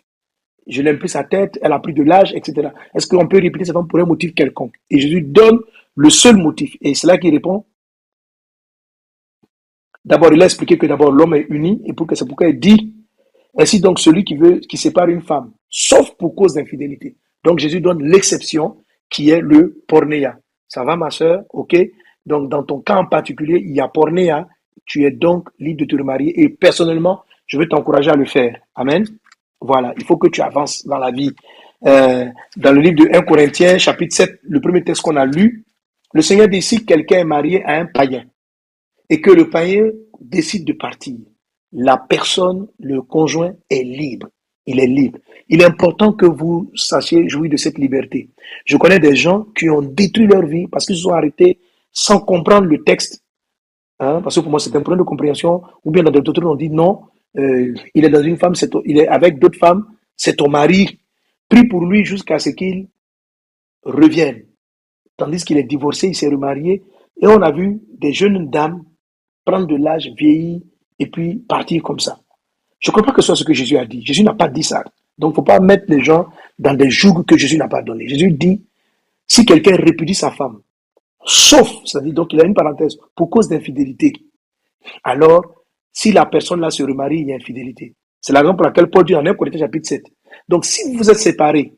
Je 0.68 0.82
l'aime 0.82 1.00
plus 1.00 1.10
sa 1.10 1.24
tête, 1.24 1.58
elle 1.62 1.72
a 1.72 1.80
pris 1.80 1.94
de 1.94 2.03
l'âge, 2.03 2.34
etc. 2.34 2.70
Est-ce 2.94 3.08
qu'on 3.08 3.27
peut 3.27 3.41
sa 3.63 3.74
femme 3.74 3.88
pour 3.88 4.00
un 4.00 4.06
motif 4.06 4.34
quelconque? 4.34 4.75
Et 4.89 5.00
Jésus 5.00 5.22
donne 5.22 5.60
le 5.96 6.10
seul 6.10 6.38
motif. 6.38 6.75
Et 6.82 6.94
c'est 6.94 7.08
là 7.08 7.18
qu'il 7.18 7.34
répond. 7.34 7.65
D'abord, 10.06 10.34
il 10.34 10.41
a 10.41 10.46
expliqué 10.46 10.77
que 10.77 10.86
d'abord 10.86 11.12
l'homme 11.12 11.36
est 11.36 11.46
uni 11.50 11.82
et 11.86 11.94
pour 11.94 12.08
que 12.08 12.15
c'est 12.15 12.25
pourquoi 12.25 12.48
il 12.48 12.60
dit 12.60 12.96
ainsi 13.58 13.80
donc 13.80 14.00
celui 14.00 14.24
qui 14.24 14.36
veut 14.36 14.60
qui 14.60 14.77
sépare 14.77 15.10
une 15.10 15.22
femme, 15.22 15.51
sauf 15.70 16.12
pour 16.18 16.36
cause 16.36 16.53
d'infidélité. 16.53 17.18
Donc 17.44 17.60
Jésus 17.60 17.82
donne 17.82 18.03
l'exception 18.03 18.77
qui 19.10 19.30
est 19.30 19.41
le 19.41 19.84
pornéa. 19.88 20.39
Ça 20.68 20.84
va 20.84 20.96
ma 20.96 21.10
soeur, 21.10 21.44
ok 21.50 21.75
Donc 22.25 22.50
dans 22.50 22.63
ton 22.63 22.80
cas 22.80 22.96
en 22.96 23.06
particulier, 23.06 23.62
il 23.63 23.75
y 23.75 23.82
a 23.82 23.88
pornéa. 23.88 24.48
Tu 24.86 25.06
es 25.06 25.12
donc 25.12 25.50
libre 25.60 25.82
de 25.82 25.86
te 25.86 25.96
remarier 25.96 26.41
et 26.41 26.50
personnellement, 26.50 27.24
je 27.46 27.58
veux 27.58 27.68
t'encourager 27.68 28.10
à 28.10 28.15
le 28.15 28.25
faire. 28.25 28.60
Amen. 28.75 29.06
Voilà, 29.62 29.94
il 29.98 30.03
faut 30.03 30.18
que 30.18 30.27
tu 30.27 30.41
avances 30.41 30.86
dans 30.86 30.98
la 30.98 31.12
vie. 31.12 31.32
Euh, 31.86 32.25
dans 32.58 32.74
le 32.74 32.82
livre 32.82 33.06
de 33.06 33.15
1 33.15 33.22
Corinthiens, 33.22 33.77
chapitre 33.77 34.15
7, 34.15 34.39
le 34.44 34.60
premier 34.60 34.84
texte 34.84 35.03
qu'on 35.03 35.15
a 35.15 35.25
lu, 35.25 35.65
le 36.13 36.22
Seigneur 36.22 36.48
dit 36.48 36.62
si 36.62 36.86
quelqu'un 36.86 37.20
est 37.20 37.24
marié 37.24 37.63
à 37.63 37.80
un 37.80 37.86
païen 37.86 38.25
et 39.10 39.22
que 39.22 39.32
le 39.32 39.50
païen 39.50 39.86
décide 40.20 40.65
de 40.65 40.74
partir, 40.74 41.15
la 41.72 41.98
personne, 41.98 42.68
le 42.80 43.01
conjoint 43.01 43.53
est 43.70 43.84
libre. 43.84 44.27
Il 44.65 44.80
est 44.80 44.88
libre. 44.88 45.20
Il 45.50 45.62
est 45.62 45.65
important 45.65 46.13
que 46.13 46.25
vous 46.25 46.72
sachiez 46.75 47.27
jouir 47.27 47.50
de 47.50 47.58
cette 47.58 47.77
liberté. 47.77 48.30
Je 48.65 48.77
connais 48.77 49.00
des 49.00 49.15
gens 49.15 49.46
qui 49.58 49.70
ont 49.70 49.82
détruit 49.82 50.27
leur 50.27 50.46
vie 50.46 50.68
parce 50.68 50.86
qu'ils 50.86 50.98
se 50.98 51.03
sont 51.03 51.13
arrêtés 51.13 51.60
sans 51.91 52.20
comprendre 52.20 52.68
le 52.68 52.84
texte. 52.84 53.24
Hein, 54.00 54.22
parce 54.22 54.36
que 54.36 54.41
pour 54.41 54.51
moi, 54.51 54.60
c'est 54.60 54.75
un 54.75 54.82
problème 54.82 55.00
de 55.00 55.10
compréhension. 55.10 55.62
Ou 55.84 55.91
bien 55.91 56.03
dans 56.03 56.12
d'autres, 56.12 56.46
on 56.46 56.56
dit 56.56 56.70
non, 56.70 57.01
euh, 57.38 57.73
il 57.93 58.05
est 58.05 58.09
dans 58.09 58.23
une 58.23 58.38
femme, 58.38 58.53
il 58.85 58.97
est 58.97 59.07
avec 59.07 59.39
d'autres 59.39 59.59
femmes, 59.59 59.85
c'est 60.15 60.35
ton 60.38 60.50
mari. 60.50 61.00
Prie 61.50 61.67
pour 61.67 61.85
lui 61.85 62.05
jusqu'à 62.05 62.39
ce 62.39 62.50
qu'il 62.50 62.88
revienne. 63.83 64.45
Tandis 65.17 65.43
qu'il 65.43 65.57
est 65.57 65.63
divorcé, 65.63 66.07
il 66.07 66.15
s'est 66.15 66.29
remarié. 66.29 66.83
Et 67.21 67.27
on 67.27 67.41
a 67.41 67.51
vu 67.51 67.81
des 67.93 68.13
jeunes 68.13 68.50
dames 68.50 68.83
prendre 69.45 69.67
de 69.67 69.75
l'âge, 69.75 70.09
vieillir, 70.17 70.61
et 71.00 71.07
puis 71.07 71.38
partir 71.47 71.81
comme 71.83 72.00
ça. 72.00 72.19
Je 72.79 72.89
ne 72.89 72.93
crois 72.93 73.05
pas 73.05 73.11
que 73.11 73.21
ce 73.21 73.27
soit 73.27 73.35
ce 73.35 73.43
que 73.43 73.53
Jésus 73.53 73.77
a 73.77 73.85
dit. 73.85 74.03
Jésus 74.05 74.23
n'a 74.23 74.33
pas 74.33 74.47
dit 74.47 74.63
ça. 74.63 74.83
Donc, 75.17 75.29
il 75.29 75.33
ne 75.33 75.35
faut 75.35 75.41
pas 75.43 75.59
mettre 75.59 75.85
les 75.88 76.03
gens 76.03 76.27
dans 76.57 76.73
des 76.73 76.89
jougs 76.89 77.25
que 77.25 77.38
Jésus 77.38 77.57
n'a 77.57 77.67
pas 77.67 77.81
donné. 77.81 78.07
Jésus 78.07 78.31
dit, 78.31 78.63
si 79.27 79.45
quelqu'un 79.45 79.75
répudie 79.75 80.15
sa 80.15 80.31
femme, 80.31 80.61
sauf, 81.25 81.69
c'est-à-dire, 81.85 82.13
donc 82.13 82.33
il 82.33 82.41
a 82.41 82.45
une 82.45 82.53
parenthèse, 82.53 82.97
pour 83.15 83.29
cause 83.29 83.50
d'infidélité, 83.50 84.13
alors, 85.03 85.61
si 85.91 86.12
la 86.12 86.25
personne 86.25 86.62
là 86.62 86.69
se 86.69 86.83
remarie, 86.83 87.19
il 87.19 87.27
y 87.27 87.33
a 87.33 87.36
infidélité. 87.36 87.95
C'est 88.19 88.33
la 88.33 88.41
raison 88.41 88.55
pour 88.55 88.65
laquelle 88.65 88.89
Paul 88.89 89.03
dit 89.03 89.15
en 89.15 89.25
1 89.25 89.33
Corinthiens 89.33 89.62
chapitre 89.62 89.88
7. 89.88 90.03
Donc, 90.48 90.65
si 90.65 90.95
vous 90.95 91.10
êtes 91.10 91.19
séparés, 91.19 91.74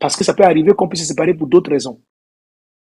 parce 0.00 0.16
que 0.16 0.24
ça 0.24 0.34
peut 0.34 0.44
arriver 0.44 0.72
qu'on 0.72 0.88
puisse 0.88 1.02
se 1.02 1.08
séparer 1.08 1.34
pour 1.34 1.46
d'autres 1.46 1.70
raisons, 1.70 2.00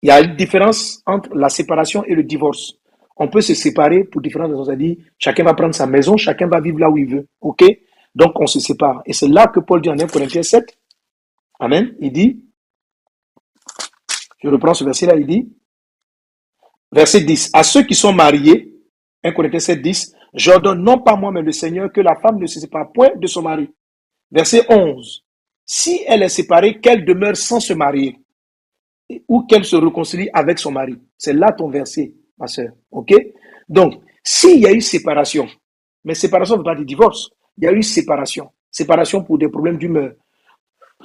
il 0.01 0.08
y 0.08 0.12
a 0.12 0.22
une 0.22 0.36
différence 0.36 1.01
entre 1.06 1.34
la 1.36 1.50
séparation 1.50 2.03
et 2.06 2.15
le 2.15 2.24
divorce 2.24 2.77
on 3.15 3.27
peut 3.27 3.42
se 3.42 3.53
séparer 3.53 4.03
pour 4.03 4.22
différentes 4.22 4.51
raisons. 4.51 4.65
C'est-à-dire, 4.65 4.98
chacun 5.18 5.44
va 5.44 5.53
prendre 5.53 5.75
sa 5.75 5.86
maison, 5.86 6.18
chacun 6.18 6.48
va 6.48 6.60
vivre 6.60 6.80
là 6.80 6.89
où 6.89 6.98
il 6.98 7.08
veut. 7.08 7.27
OK? 7.42 7.63
Donc, 8.15 8.39
on 8.39 8.48
se 8.48 8.60
sépare. 8.60 9.01
Et 9.06 9.13
c'est 9.13 9.27
là 9.27 9.48
que 9.48 9.60
Paul 9.60 9.82
dit 9.82 9.89
en 9.89 10.00
1 10.00 10.08
Corinthiens 10.08 10.44
7. 10.44 10.77
Amen. 11.60 11.96
Il 12.00 12.12
dit, 12.12 12.44
je 14.42 14.50
reprends 14.50 14.74
ce 14.74 14.84
verset-là, 14.84 15.15
il 15.15 15.25
dit, 15.25 15.50
verset 16.92 17.22
10, 17.22 17.51
à 17.53 17.63
ceux 17.63 17.84
qui 17.84 17.96
sont 17.96 18.13
mariés, 18.13 18.74
1 19.24 19.32
Corinthiens 19.32 19.60
7, 19.60 19.82
10, 19.82 20.15
j'ordonne 20.34 20.84
non 20.84 21.00
pas 21.00 21.16
moi, 21.16 21.32
mais 21.32 21.42
le 21.42 21.52
Seigneur, 21.52 21.92
que 21.92 22.02
la 22.02 22.16
femme 22.16 22.40
ne 22.40 22.48
se 22.48 22.60
sépare 22.60 22.92
point 22.92 23.12
de 23.16 23.28
son 23.28 23.42
mari. 23.42 23.70
Verset 24.32 24.66
11, 24.70 25.24
si 25.66 26.02
elle 26.08 26.24
est 26.24 26.30
séparée, 26.30 26.80
qu'elle 26.80 27.06
demeure 27.06 27.38
sans 27.38 27.60
se 27.60 27.74
marier, 27.74 28.18
ou 29.28 29.44
qu'elle 29.44 29.66
se 29.66 29.75
réconcilie 29.75 30.30
avec 30.34 30.60
son 30.60 30.72
mari. 30.72 30.98
C'est 31.18 31.34
là 31.34 31.52
ton 31.52 31.70
verset 31.70 32.13
ma 32.38 32.48
soeur. 32.48 32.72
OK? 32.92 33.13
Donc, 33.70 33.96
s'il 34.24 34.60
y 34.60 34.68
a 34.68 34.72
eu 34.72 34.82
séparation, 34.82 35.48
mais 36.04 36.16
séparation 36.16 36.56
ne 36.56 36.60
veut 36.60 36.66
pas 36.66 36.75
dire 36.75 36.86
divorce, 36.86 37.30
il 37.58 37.66
y 37.66 37.68
a 37.68 37.72
eu 37.72 37.84
séparation. 37.84 38.50
Séparation 38.72 39.24
pour 39.24 39.38
des 39.38 39.50
problèmes 39.50 39.78
d'humeur. 39.78 40.13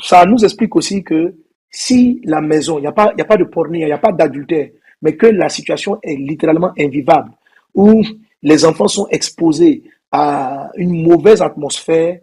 Ça 0.00 0.24
nous 0.24 0.44
explique 0.44 0.74
aussi 0.76 1.02
que 1.02 1.34
si 1.70 2.20
la 2.24 2.40
maison, 2.40 2.78
il 2.78 2.82
n'y 2.82 2.86
a, 2.86 2.92
pas, 2.92 3.12
a 3.18 3.24
pas 3.24 3.36
de 3.36 3.44
pornée, 3.44 3.80
il 3.80 3.86
n'y 3.86 3.92
a 3.92 3.98
pas 3.98 4.12
d'adultère, 4.12 4.70
mais 5.02 5.16
que 5.16 5.26
la 5.26 5.48
situation 5.48 5.98
est 6.02 6.16
littéralement 6.16 6.72
invivable, 6.78 7.32
où 7.74 8.02
les 8.42 8.64
enfants 8.64 8.88
sont 8.88 9.06
exposés 9.08 9.82
à 10.10 10.70
une 10.76 11.02
mauvaise 11.02 11.42
atmosphère, 11.42 12.20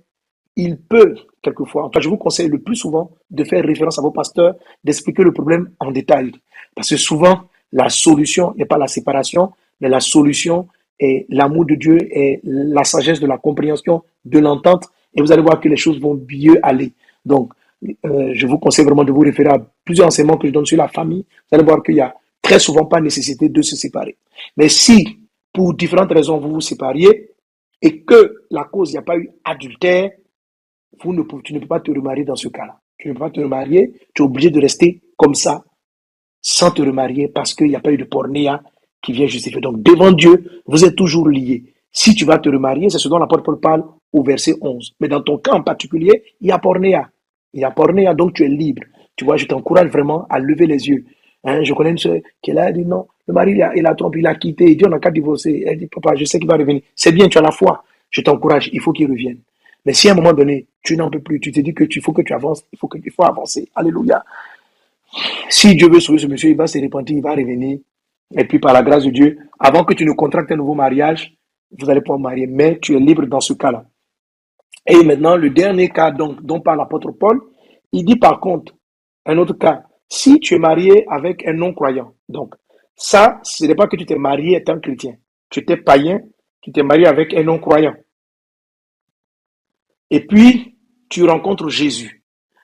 il 0.55 0.77
peut, 0.77 1.15
quelquefois, 1.41 1.85
enfin 1.85 1.99
je 1.99 2.09
vous 2.09 2.17
conseille 2.17 2.47
le 2.47 2.59
plus 2.59 2.75
souvent 2.75 3.11
de 3.29 3.43
faire 3.43 3.63
référence 3.63 3.99
à 3.99 4.01
vos 4.01 4.11
pasteurs, 4.11 4.55
d'expliquer 4.83 5.23
le 5.23 5.33
problème 5.33 5.71
en 5.79 5.91
détail. 5.91 6.31
Parce 6.75 6.89
que 6.89 6.97
souvent, 6.97 7.43
la 7.71 7.89
solution 7.89 8.53
n'est 8.57 8.65
pas 8.65 8.77
la 8.77 8.87
séparation, 8.87 9.51
mais 9.81 9.89
la 9.89 9.99
solution 9.99 10.67
est 10.99 11.25
l'amour 11.29 11.65
de 11.65 11.75
Dieu 11.75 11.97
et 12.09 12.39
la 12.43 12.83
sagesse 12.83 13.19
de 13.19 13.27
la 13.27 13.37
compréhension, 13.37 14.03
de 14.23 14.39
l'entente. 14.39 14.85
Et 15.13 15.21
vous 15.21 15.31
allez 15.31 15.41
voir 15.41 15.59
que 15.59 15.67
les 15.67 15.77
choses 15.77 15.99
vont 15.99 16.19
mieux 16.31 16.57
aller. 16.63 16.93
Donc, 17.25 17.51
euh, 18.05 18.31
je 18.33 18.47
vous 18.47 18.57
conseille 18.57 18.85
vraiment 18.85 19.03
de 19.03 19.11
vous 19.11 19.19
référer 19.19 19.49
à 19.49 19.59
plusieurs 19.83 20.07
enseignements 20.07 20.37
que 20.37 20.47
je 20.47 20.53
donne 20.53 20.65
sur 20.65 20.77
la 20.77 20.87
famille. 20.87 21.25
Vous 21.49 21.55
allez 21.55 21.63
voir 21.65 21.83
qu'il 21.83 21.95
n'y 21.95 22.01
a 22.01 22.13
très 22.41 22.59
souvent 22.59 22.85
pas 22.85 23.01
nécessité 23.01 23.49
de 23.49 23.61
se 23.61 23.75
séparer. 23.75 24.17
Mais 24.55 24.69
si, 24.69 25.19
pour 25.55 25.73
différentes 25.73 26.11
raisons, 26.11 26.37
vous 26.37 26.51
vous 26.51 26.61
sépariez 26.61 27.31
et 27.81 28.03
que 28.03 28.43
la 28.51 28.65
cause, 28.65 28.91
il 28.91 28.93
n'y 28.93 28.99
a 28.99 29.03
pas 29.03 29.17
eu 29.17 29.29
adultère, 29.43 30.11
vous 31.01 31.13
ne, 31.13 31.23
tu 31.43 31.53
ne 31.53 31.59
peux 31.59 31.67
pas 31.67 31.79
te 31.79 31.91
remarier 31.91 32.25
dans 32.25 32.35
ce 32.35 32.49
cas-là. 32.49 32.79
Tu 32.97 33.07
ne 33.07 33.13
peux 33.13 33.19
pas 33.19 33.29
te 33.29 33.39
remarier, 33.39 33.93
tu 34.13 34.21
es 34.21 34.25
obligé 34.25 34.49
de 34.49 34.59
rester 34.59 35.01
comme 35.17 35.33
ça 35.33 35.63
sans 36.41 36.71
te 36.71 36.81
remarier 36.81 37.29
parce 37.29 37.53
qu'il 37.53 37.67
n'y 37.67 37.75
a 37.75 37.79
pas 37.79 37.91
eu 37.91 37.97
de 37.97 38.03
pornéa 38.03 38.61
qui 39.01 39.13
vient 39.13 39.27
justifier. 39.27 39.61
Donc, 39.61 39.81
devant 39.81 40.11
Dieu, 40.11 40.61
vous 40.65 40.83
êtes 40.83 40.95
toujours 40.95 41.29
liés. 41.29 41.73
Si 41.91 42.13
tu 42.13 42.25
vas 42.25 42.37
te 42.37 42.49
remarier, 42.49 42.89
c'est 42.89 42.99
ce 42.99 43.07
dont 43.07 43.17
l'apôtre 43.17 43.43
Paul 43.43 43.59
parle 43.59 43.83
au 44.11 44.23
verset 44.23 44.55
11. 44.59 44.95
Mais 44.99 45.07
dans 45.07 45.21
ton 45.21 45.37
cas 45.37 45.53
en 45.53 45.63
particulier, 45.63 46.23
il 46.41 46.47
y 46.47 46.51
a 46.51 46.59
pornéa. 46.59 47.09
Il 47.53 47.61
y 47.61 47.63
a 47.63 47.71
pornéa, 47.71 48.13
donc 48.13 48.33
tu 48.33 48.43
es 48.43 48.49
libre. 48.49 48.83
Tu 49.15 49.23
vois, 49.23 49.37
je 49.37 49.45
t'encourage 49.45 49.89
vraiment 49.89 50.25
à 50.29 50.39
lever 50.39 50.67
les 50.67 50.89
yeux. 50.89 51.05
Hein, 51.45 51.63
je 51.63 51.73
connais 51.73 51.91
une 51.91 51.97
soeur 51.97 52.17
qui 52.41 52.51
est 52.51 52.53
là, 52.53 52.69
elle 52.69 52.73
dit 52.73 52.85
non, 52.85 53.07
le 53.27 53.33
mari, 53.33 53.51
il 53.51 53.61
a, 53.61 53.75
il 53.75 53.85
a 53.85 53.93
trompé, 53.93 54.19
il 54.19 54.27
a 54.27 54.35
quitté, 54.35 54.65
il 54.65 54.77
dit 54.77 54.85
on 54.85 54.89
n'a 54.89 54.99
qu'à 54.99 55.11
divorcer. 55.11 55.63
Elle 55.65 55.77
dit, 55.77 55.87
papa, 55.87 56.15
je 56.15 56.25
sais 56.25 56.39
qu'il 56.39 56.47
va 56.47 56.57
revenir. 56.57 56.81
C'est 56.95 57.11
bien, 57.11 57.27
tu 57.27 57.37
as 57.37 57.41
la 57.41 57.51
foi. 57.51 57.83
Je 58.09 58.21
t'encourage, 58.21 58.69
il 58.73 58.81
faut 58.81 58.91
qu'il 58.91 59.09
revienne. 59.09 59.39
Mais 59.85 59.93
si 59.93 60.09
à 60.09 60.13
un 60.13 60.15
moment 60.15 60.33
donné, 60.33 60.65
tu 60.81 60.97
n'en 60.97 61.09
peux 61.09 61.19
plus, 61.19 61.39
tu 61.39 61.51
te 61.51 61.59
dis 61.59 61.73
que 61.73 61.83
tu 61.83 62.01
faut 62.01 62.13
que 62.13 62.23
tu 62.23 62.33
avances, 62.33 62.63
il 62.73 62.79
faut 62.79 62.87
que 62.87 62.97
il 63.03 63.11
faut 63.11 63.23
avancer. 63.23 63.69
Alléluia. 63.75 64.23
Si 65.49 65.75
Dieu 65.75 65.89
veut 65.89 65.99
sauver 65.99 66.19
ce 66.19 66.27
monsieur, 66.27 66.49
il 66.49 66.57
va 66.57 66.67
se 66.67 66.79
repentir, 66.79 67.15
il 67.15 67.21
va 67.21 67.31
revenir. 67.35 67.79
Et 68.35 68.45
puis 68.45 68.59
par 68.59 68.73
la 68.73 68.81
grâce 68.81 69.03
de 69.03 69.11
Dieu, 69.11 69.37
avant 69.59 69.83
que 69.83 69.93
tu 69.93 70.03
ne 70.05 70.13
contractes 70.13 70.51
un 70.51 70.55
nouveau 70.55 70.73
mariage, 70.73 71.35
vous 71.77 71.89
allez 71.89 72.01
pouvoir 72.01 72.19
marier. 72.19 72.47
Mais 72.47 72.79
tu 72.79 72.95
es 72.95 72.99
libre 72.99 73.27
dans 73.27 73.39
ce 73.39 73.53
cas-là. 73.53 73.85
Et 74.87 75.03
maintenant, 75.03 75.35
le 75.35 75.49
dernier 75.51 75.89
cas 75.89 76.11
dont, 76.11 76.35
dont 76.41 76.59
parle 76.59 76.79
l'apôtre 76.79 77.11
Paul, 77.11 77.39
il 77.91 78.03
dit 78.05 78.17
par 78.17 78.39
contre, 78.39 78.73
un 79.25 79.37
autre 79.37 79.53
cas, 79.53 79.83
si 80.09 80.39
tu 80.39 80.55
es 80.55 80.59
marié 80.59 81.05
avec 81.09 81.45
un 81.47 81.53
non-croyant, 81.53 82.13
donc 82.29 82.55
Ça, 82.97 83.39
ce 83.43 83.65
n'est 83.65 83.75
pas 83.75 83.87
que 83.87 83.97
tu 83.97 84.05
t'es 84.05 84.15
marié 84.15 84.57
étant 84.57 84.79
chrétien. 84.79 85.15
Tu 85.49 85.59
étais 85.59 85.77
païen, 85.77 86.21
tu 86.61 86.71
t'es 86.71 86.83
marié 86.83 87.07
avec 87.07 87.33
un 87.33 87.43
non-croyant. 87.43 87.93
Et 90.09 90.25
puis, 90.25 90.77
tu 91.09 91.25
rencontres 91.25 91.69
Jésus. 91.69 92.23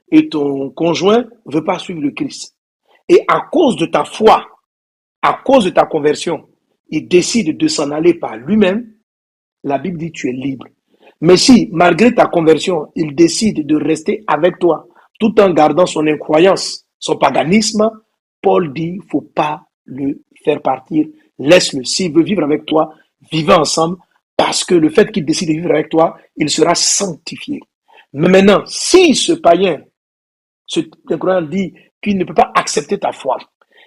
Et 0.09 0.29
ton 0.29 0.69
conjoint 0.71 1.25
ne 1.45 1.53
veut 1.53 1.63
pas 1.63 1.79
suivre 1.79 2.01
le 2.01 2.11
Christ. 2.11 2.55
Et 3.09 3.23
à 3.27 3.41
cause 3.51 3.75
de 3.75 3.85
ta 3.85 4.05
foi, 4.05 4.45
à 5.21 5.41
cause 5.43 5.65
de 5.65 5.69
ta 5.69 5.85
conversion, 5.85 6.47
il 6.89 7.07
décide 7.07 7.57
de 7.57 7.67
s'en 7.67 7.91
aller 7.91 8.13
par 8.13 8.37
lui-même, 8.37 8.93
la 9.63 9.77
Bible 9.77 9.97
dit 9.97 10.11
tu 10.11 10.29
es 10.29 10.33
libre. 10.33 10.67
Mais 11.21 11.37
si, 11.37 11.69
malgré 11.71 12.13
ta 12.13 12.25
conversion, 12.25 12.91
il 12.95 13.15
décide 13.15 13.65
de 13.65 13.75
rester 13.75 14.23
avec 14.27 14.59
toi, 14.59 14.87
tout 15.19 15.39
en 15.39 15.51
gardant 15.51 15.85
son 15.85 16.07
incroyance, 16.07 16.87
son 17.01 17.17
paganisme, 17.17 17.89
Paul 18.41 18.71
dit, 18.71 18.99
faut 19.09 19.21
pas 19.21 19.65
le 19.85 20.21
faire 20.45 20.61
partir, 20.61 21.07
laisse-le. 21.37 21.83
S'il 21.83 22.13
veut 22.13 22.23
vivre 22.23 22.43
avec 22.43 22.65
toi, 22.65 22.93
vivez 23.31 23.53
ensemble, 23.53 23.97
parce 24.37 24.63
que 24.63 24.75
le 24.75 24.89
fait 24.89 25.11
qu'il 25.11 25.25
décide 25.25 25.49
de 25.49 25.53
vivre 25.53 25.71
avec 25.71 25.89
toi, 25.89 26.17
il 26.37 26.49
sera 26.49 26.75
sanctifié. 26.75 27.59
Mais 28.13 28.29
maintenant, 28.29 28.63
si 28.65 29.15
ce 29.15 29.33
païen, 29.33 29.81
ce 30.65 30.81
incroyant 31.09 31.41
dit 31.41 31.73
qu'il 32.01 32.17
ne 32.17 32.23
peut 32.23 32.33
pas 32.33 32.51
accepter 32.55 32.97
ta 32.97 33.11
foi, 33.11 33.37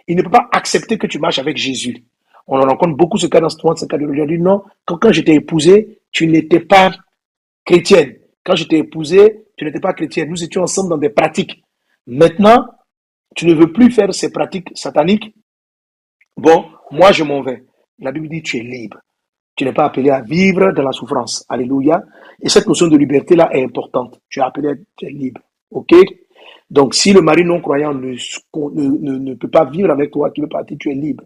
il 0.07 0.17
ne 0.17 0.23
peut 0.23 0.31
pas 0.31 0.49
accepter 0.53 0.99
que 0.99 1.07
tu 1.07 1.19
marches 1.19 1.39
avec 1.39 1.57
Jésus. 1.57 2.05
On 2.47 2.59
en 2.59 2.67
rencontre 2.67 2.97
beaucoup 2.97 3.17
ce 3.17 3.27
cas 3.27 3.41
dans 3.41 3.49
ce 3.49 3.87
cas 3.87 3.97
de 3.97 4.05
religion. 4.05 4.27
dit 4.27 4.39
non, 4.39 4.65
quand, 4.85 4.99
quand 4.99 5.13
je 5.13 5.23
épousé, 5.23 6.01
tu 6.11 6.27
n'étais 6.27 6.61
pas 6.61 6.93
chrétienne. 7.65 8.17
Quand 8.45 8.57
je 8.57 8.65
t'ai 8.65 8.79
épousé, 8.79 9.47
tu 9.57 9.65
n'étais 9.65 9.81
pas 9.81 9.93
chrétienne. 9.93 10.29
Nous 10.29 10.45
étions 10.45 10.63
ensemble 10.63 10.91
dans 10.91 10.99
des 10.99 11.09
pratiques. 11.09 11.63
Maintenant, 12.07 12.67
tu 13.35 13.47
ne 13.47 13.55
veux 13.55 13.73
plus 13.73 13.91
faire 13.91 14.13
ces 14.15 14.31
pratiques 14.31 14.69
sataniques? 14.75 15.35
Bon, 16.37 16.67
moi 16.91 17.13
je 17.13 17.25
m'en 17.25 17.43
vais. 17.43 17.65
La 17.99 18.13
Bible 18.13 18.29
dit 18.29 18.43
tu 18.43 18.59
es 18.59 18.63
libre. 18.63 18.99
Tu 19.57 19.65
n'es 19.65 19.73
pas 19.73 19.85
appelé 19.85 20.11
à 20.11 20.21
vivre 20.21 20.73
dans 20.73 20.83
la 20.83 20.93
souffrance. 20.93 21.45
Alléluia. 21.49 22.03
Et 22.43 22.49
cette 22.49 22.67
notion 22.67 22.89
de 22.89 22.97
liberté-là 22.97 23.51
est 23.53 23.63
importante. 23.63 24.21
Tu 24.29 24.41
es 24.41 24.43
appelé 24.43 24.69
à 24.71 25.07
libre. 25.07 25.41
OK? 25.71 25.95
Donc, 26.71 26.95
si 26.95 27.13
le 27.13 27.21
mari 27.21 27.45
non-croyant 27.45 27.95
ne, 27.95 29.35
peut 29.35 29.51
pas 29.51 29.65
vivre 29.65 29.91
avec 29.91 30.11
toi, 30.11 30.31
tu 30.31 30.41
veux 30.41 30.49
partir, 30.49 30.77
tu 30.79 30.91
es 30.91 30.95
libre. 30.95 31.25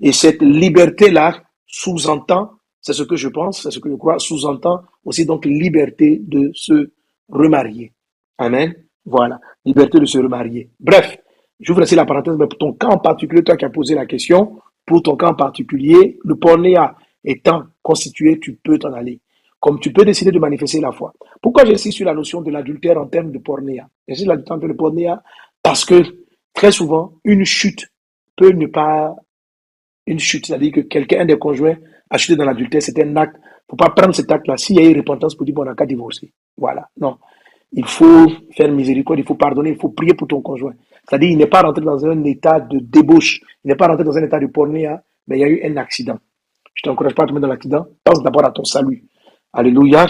Et 0.00 0.12
cette 0.12 0.40
liberté-là 0.40 1.42
sous-entend, 1.66 2.52
c'est 2.80 2.92
ce 2.92 3.02
que 3.02 3.16
je 3.16 3.28
pense, 3.28 3.62
c'est 3.62 3.70
ce 3.70 3.78
que 3.78 3.90
je 3.90 3.96
crois, 3.96 4.18
sous-entend 4.18 4.82
aussi 5.04 5.26
donc 5.26 5.44
liberté 5.44 6.20
de 6.22 6.50
se 6.54 6.92
remarier. 7.28 7.92
Amen. 8.38 8.74
Voilà. 9.04 9.38
Liberté 9.64 9.98
de 9.98 10.06
se 10.06 10.18
remarier. 10.18 10.70
Bref, 10.80 11.18
j'ouvre 11.60 11.82
ici 11.82 11.94
la 11.94 12.04
parenthèse, 12.04 12.36
mais 12.38 12.46
pour 12.46 12.58
ton 12.58 12.72
cas 12.72 12.88
en 12.88 12.98
particulier, 12.98 13.42
toi 13.42 13.56
qui 13.56 13.64
as 13.64 13.70
posé 13.70 13.94
la 13.94 14.06
question, 14.06 14.60
pour 14.84 15.02
ton 15.02 15.16
cas 15.16 15.28
en 15.28 15.34
particulier, 15.34 16.18
le 16.24 16.36
pornéa 16.36 16.94
étant 17.24 17.64
constitué, 17.82 18.38
tu 18.38 18.54
peux 18.62 18.78
t'en 18.78 18.92
aller. 18.92 19.20
Comme 19.58 19.80
tu 19.80 19.92
peux 19.92 20.04
décider 20.04 20.30
de 20.30 20.38
manifester 20.38 20.80
la 20.80 20.92
foi. 20.92 21.12
Pourquoi 21.42 21.64
j'insiste 21.64 21.96
sur 21.96 22.06
la 22.06 22.14
notion 22.14 22.40
de 22.40 22.50
l'adultère 22.50 22.98
en 22.98 23.06
termes 23.06 23.32
de 23.32 23.38
pornéa? 23.38 23.88
J'insiste 24.06 24.26
sur 24.26 24.32
l'adultère 24.32 24.58
de 24.58 24.72
pornéa 24.74 25.22
parce 25.62 25.84
que 25.84 26.02
très 26.54 26.70
souvent, 26.70 27.14
une 27.24 27.44
chute 27.44 27.88
peut 28.36 28.50
ne 28.50 28.66
pas. 28.66 29.16
Une 30.06 30.20
chute, 30.20 30.46
c'est-à-dire 30.46 30.72
que 30.72 30.80
quelqu'un, 30.80 31.22
un 31.22 31.24
des 31.24 31.36
conjoints, 31.36 31.76
a 32.10 32.18
chuté 32.18 32.36
dans 32.36 32.44
l'adultère, 32.44 32.80
c'est 32.80 32.96
un 33.02 33.16
acte. 33.16 33.36
Il 33.36 33.40
ne 33.40 33.70
faut 33.70 33.76
pas 33.76 33.90
prendre 33.90 34.14
cet 34.14 34.30
acte-là. 34.30 34.56
S'il 34.56 34.76
y 34.76 34.78
a 34.78 34.88
eu 34.88 34.96
repentance 34.96 35.34
pour 35.34 35.44
dire, 35.44 35.54
bon, 35.54 35.62
on 35.62 35.64
n'a 35.64 35.74
qu'à 35.74 35.86
divorcer. 35.86 36.32
Voilà. 36.56 36.88
Non. 37.00 37.18
Il 37.76 37.84
faut 37.84 38.26
faire 38.56 38.72
miséricorde, 38.72 39.20
il 39.20 39.26
faut 39.26 39.34
pardonner, 39.34 39.70
il 39.70 39.76
faut 39.76 39.90
prier 39.90 40.14
pour 40.14 40.26
ton 40.26 40.40
conjoint. 40.40 40.72
C'est-à-dire, 41.08 41.30
il 41.30 41.36
n'est 41.36 41.46
pas 41.46 41.60
rentré 41.60 41.84
dans 41.84 42.04
un 42.06 42.24
état 42.24 42.58
de 42.58 42.78
débauche, 42.78 43.40
il 43.64 43.68
n'est 43.68 43.76
pas 43.76 43.86
rentré 43.86 44.02
dans 44.02 44.16
un 44.16 44.24
état 44.24 44.40
de 44.40 44.46
pornéa, 44.46 45.02
mais 45.28 45.36
il 45.36 45.40
y 45.40 45.44
a 45.44 45.48
eu 45.48 45.62
un 45.62 45.76
accident. 45.76 46.18
Je 46.74 46.82
t'encourage 46.82 47.14
pas 47.14 47.24
à 47.24 47.26
tomber 47.26 47.40
dans 47.40 47.48
l'accident. 47.48 47.86
Pense 48.02 48.22
d'abord 48.22 48.44
à 48.44 48.50
ton 48.50 48.64
salut. 48.64 49.04
Alléluia. 49.52 50.06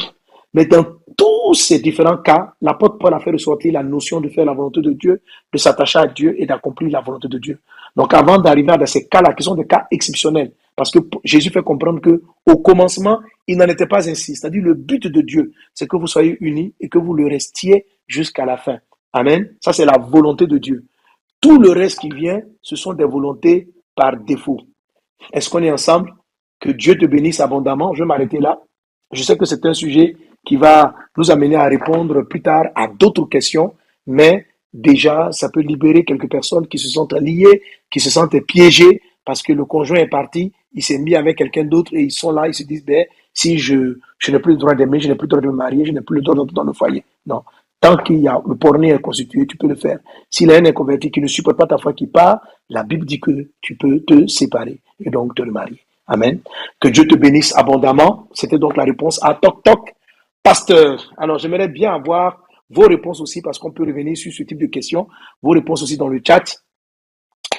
Mais 0.55 0.67
dans 0.67 0.85
tous 1.17 1.55
ces 1.55 1.81
différents 1.81 2.19
cas, 2.19 2.55
l'apôtre 2.61 2.99
Paul 2.99 3.13
a 3.15 3.21
fait 3.21 3.31
ressortir 3.31 3.73
la 3.73 3.83
notion 3.83 4.21
de 4.21 4.29
faire 4.29 4.45
la 4.45 4.55
volonté 4.55 4.81
de 4.81 4.93
Dieu, 4.93 5.21
de 5.53 5.59
s'attacher 5.59 5.99
à 5.99 6.07
Dieu 6.07 6.35
et 6.41 6.47
d'accomplir 6.47 6.91
la 6.91 7.01
volonté 7.01 7.29
de 7.29 7.39
Dieu. 7.39 7.61
Donc 7.95 8.15
avant 8.15 8.39
d'arriver 8.39 8.73
à 8.73 8.87
ces 8.87 9.07
cas-là, 9.09 9.35
qui 9.35 9.43
sont 9.43 9.55
des 9.55 9.67
cas 9.67 9.87
exceptionnels, 9.91 10.53
parce 10.77 10.91
que 10.91 10.99
Jésus 11.25 11.51
fait 11.51 11.63
comprendre 11.63 12.01
que 12.01 12.23
au 12.45 12.59
commencement, 12.59 13.21
il 13.47 13.57
n'en 13.57 13.67
était 13.67 13.87
pas 13.87 14.09
ainsi. 14.09 14.37
C'est-à-dire 14.37 14.63
le 14.63 14.75
but 14.75 15.07
de 15.07 15.21
Dieu, 15.23 15.53
c'est 15.75 15.89
que 15.89 15.97
vous 15.97 16.07
soyez 16.07 16.37
unis 16.41 16.75
et 16.81 16.89
que 16.89 16.99
vous 16.99 17.15
le 17.15 17.27
restiez 17.27 17.87
jusqu'à 18.07 18.45
la 18.45 18.59
fin. 18.59 18.79
Amen. 19.13 19.55
Ça, 19.65 19.73
c'est 19.73 19.87
la 19.87 19.99
volonté 19.99 20.47
de 20.47 20.59
Dieu. 20.59 20.85
Tout 21.41 21.59
le 21.59 21.71
reste 21.71 22.01
qui 22.01 22.11
vient, 22.11 22.43
ce 22.61 22.77
sont 22.77 22.93
des 22.93 23.05
volontés 23.05 23.69
par 23.95 24.19
défaut. 24.19 24.61
Est-ce 25.33 25.49
qu'on 25.49 25.63
est 25.63 25.73
ensemble? 25.73 26.15
Que 26.61 26.71
Dieu 26.71 26.97
te 26.99 27.07
bénisse 27.07 27.41
abondamment. 27.41 27.95
Je 27.95 28.03
vais 28.03 28.07
m'arrêter 28.07 28.39
là. 28.39 28.61
Je 29.13 29.23
sais 29.23 29.37
que 29.37 29.47
c'est 29.47 29.65
un 29.65 29.75
sujet 29.75 30.17
qui 30.45 30.57
va 30.57 30.95
nous 31.17 31.31
amener 31.31 31.57
à 31.57 31.67
répondre 31.67 32.23
plus 32.23 32.43
tard 32.43 32.67
à 32.75 32.87
d'autres 32.87 33.25
questions, 33.25 33.75
mais 34.07 34.47
déjà, 34.73 35.31
ça 35.33 35.49
peut 35.49 35.61
libérer 35.61 36.05
quelques 36.05 36.31
personnes 36.31 36.67
qui 36.69 36.79
se 36.79 36.89
sentent 36.89 37.15
liées, 37.15 37.63
qui 37.91 38.01
se 38.01 38.11
sentent 38.11 38.39
piégées 38.47 39.01
parce 39.27 39.43
que 39.43 39.53
le 39.53 39.67
conjoint 39.67 39.99
est 39.99 40.07
parti, 40.07 40.53
il 40.73 40.83
s'est 40.83 40.99
mis 40.99 41.15
avec 41.15 41.37
quelqu'un 41.37 41.65
d'autre 41.65 41.93
et 41.95 42.05
ils 42.05 42.13
sont 42.13 42.31
là, 42.31 42.49
ils 42.49 42.55
se 42.55 42.63
disent, 42.63 42.85
ben, 42.85 43.05
si 43.35 43.59
je, 43.59 43.99
je 44.19 44.31
n'ai 44.31 44.39
plus 44.39 44.53
le 44.53 44.59
droit 44.59 44.75
d'aimer, 44.75 45.01
je 45.01 45.09
n'ai 45.09 45.17
plus 45.17 45.27
le 45.27 45.31
droit 45.31 45.43
de 45.43 45.49
me 45.49 45.53
marier, 45.53 45.85
je 45.85 45.93
n'ai 45.93 46.01
plus 46.01 46.17
le 46.17 46.23
droit 46.23 46.37
d'entrer 46.37 46.55
dans 46.55 46.65
le 46.65 46.73
foyer. 46.73 47.05
Non. 47.27 47.43
Tant 47.81 47.97
qu'il 47.99 48.21
y 48.21 48.29
a 48.29 48.41
le 48.47 48.57
porné 48.57 48.91
est 48.91 49.01
constitué, 49.01 49.47
tu 49.47 49.57
peux 49.57 49.67
le 49.67 49.75
faire. 49.75 49.99
S'il 50.31 50.49
y 50.49 50.55
a 50.55 50.57
un 50.57 50.65
inconverti 50.65 51.11
qui 51.11 51.21
ne 51.21 51.27
supporte 51.27 51.59
pas 51.59 51.67
ta 51.67 51.77
foi 51.77 51.93
qui 51.93 52.07
part, 52.07 52.41
la 52.71 52.85
Bible 52.85 53.05
dit 53.05 53.21
que 53.21 53.51
tu 53.61 53.77
peux 53.77 54.01
te 54.01 54.27
séparer 54.29 54.81
et 55.05 55.11
donc 55.11 55.35
te 55.35 55.43
le 55.43 55.53
marier. 55.53 55.81
Amen. 56.07 56.41
Que 56.81 56.89
Dieu 56.89 57.07
te 57.07 57.17
bénisse 57.17 57.55
abondamment. 57.57 58.29
C'était 58.33 58.59
donc 58.59 58.77
la 58.77 58.85
réponse 58.85 59.19
à 59.23 59.35
Toc 59.35 59.63
Toc, 59.65 59.93
pasteur. 60.43 61.13
Alors, 61.19 61.39
j'aimerais 61.39 61.69
bien 61.69 61.93
avoir 61.93 62.45
vos 62.71 62.87
réponses 62.87 63.21
aussi 63.21 63.43
parce 63.43 63.59
qu'on 63.59 63.73
peut 63.73 63.85
revenir 63.85 64.17
sur 64.17 64.33
ce 64.33 64.45
type 64.45 64.59
de 64.59 64.67
questions. 64.67 65.09
Vos 65.43 65.51
réponses 65.51 65.83
aussi 65.83 65.97
dans 65.97 66.09
le 66.09 66.21
chat. 66.25 66.45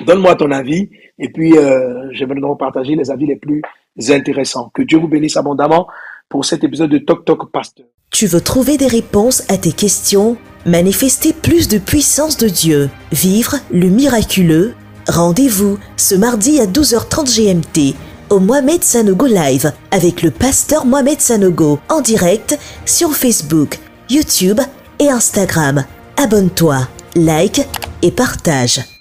Donne-moi 0.05 0.35
ton 0.35 0.51
avis 0.51 0.89
et 1.17 1.29
puis 1.29 1.57
euh, 1.57 2.09
j'aimerais 2.11 2.39
donc 2.39 2.59
partager 2.59 2.95
les 2.95 3.09
avis 3.09 3.25
les 3.25 3.35
plus 3.35 3.61
intéressants. 4.09 4.69
Que 4.73 4.83
Dieu 4.83 4.99
vous 4.99 5.07
bénisse 5.07 5.37
abondamment 5.37 5.87
pour 6.29 6.45
cet 6.45 6.63
épisode 6.63 6.91
de 6.91 6.99
Toc 6.99 7.25
Toc 7.25 7.51
Pasteur. 7.51 7.85
Tu 8.11 8.27
veux 8.27 8.41
trouver 8.41 8.77
des 8.77 8.87
réponses 8.87 9.43
à 9.51 9.57
tes 9.57 9.71
questions, 9.71 10.37
manifester 10.65 11.33
plus 11.33 11.67
de 11.67 11.77
puissance 11.77 12.37
de 12.37 12.47
Dieu, 12.47 12.89
vivre 13.11 13.55
le 13.71 13.89
miraculeux 13.89 14.75
Rendez-vous 15.07 15.79
ce 15.95 16.15
mardi 16.15 16.59
à 16.59 16.65
12h30 16.65 17.33
GMT 17.33 17.95
au 18.29 18.39
Mohamed 18.41 18.83
Sanogo 18.83 19.25
Live 19.25 19.71
avec 19.91 20.21
le 20.21 20.31
pasteur 20.31 20.85
Mohamed 20.85 21.21
Sanogo 21.21 21.79
en 21.87 22.01
direct 22.01 22.59
sur 22.85 23.13
Facebook, 23.13 23.79
YouTube 24.09 24.59
et 24.99 25.09
Instagram. 25.09 25.85
Abonne-toi, 26.17 26.79
like 27.15 27.61
et 28.01 28.11
partage. 28.11 28.96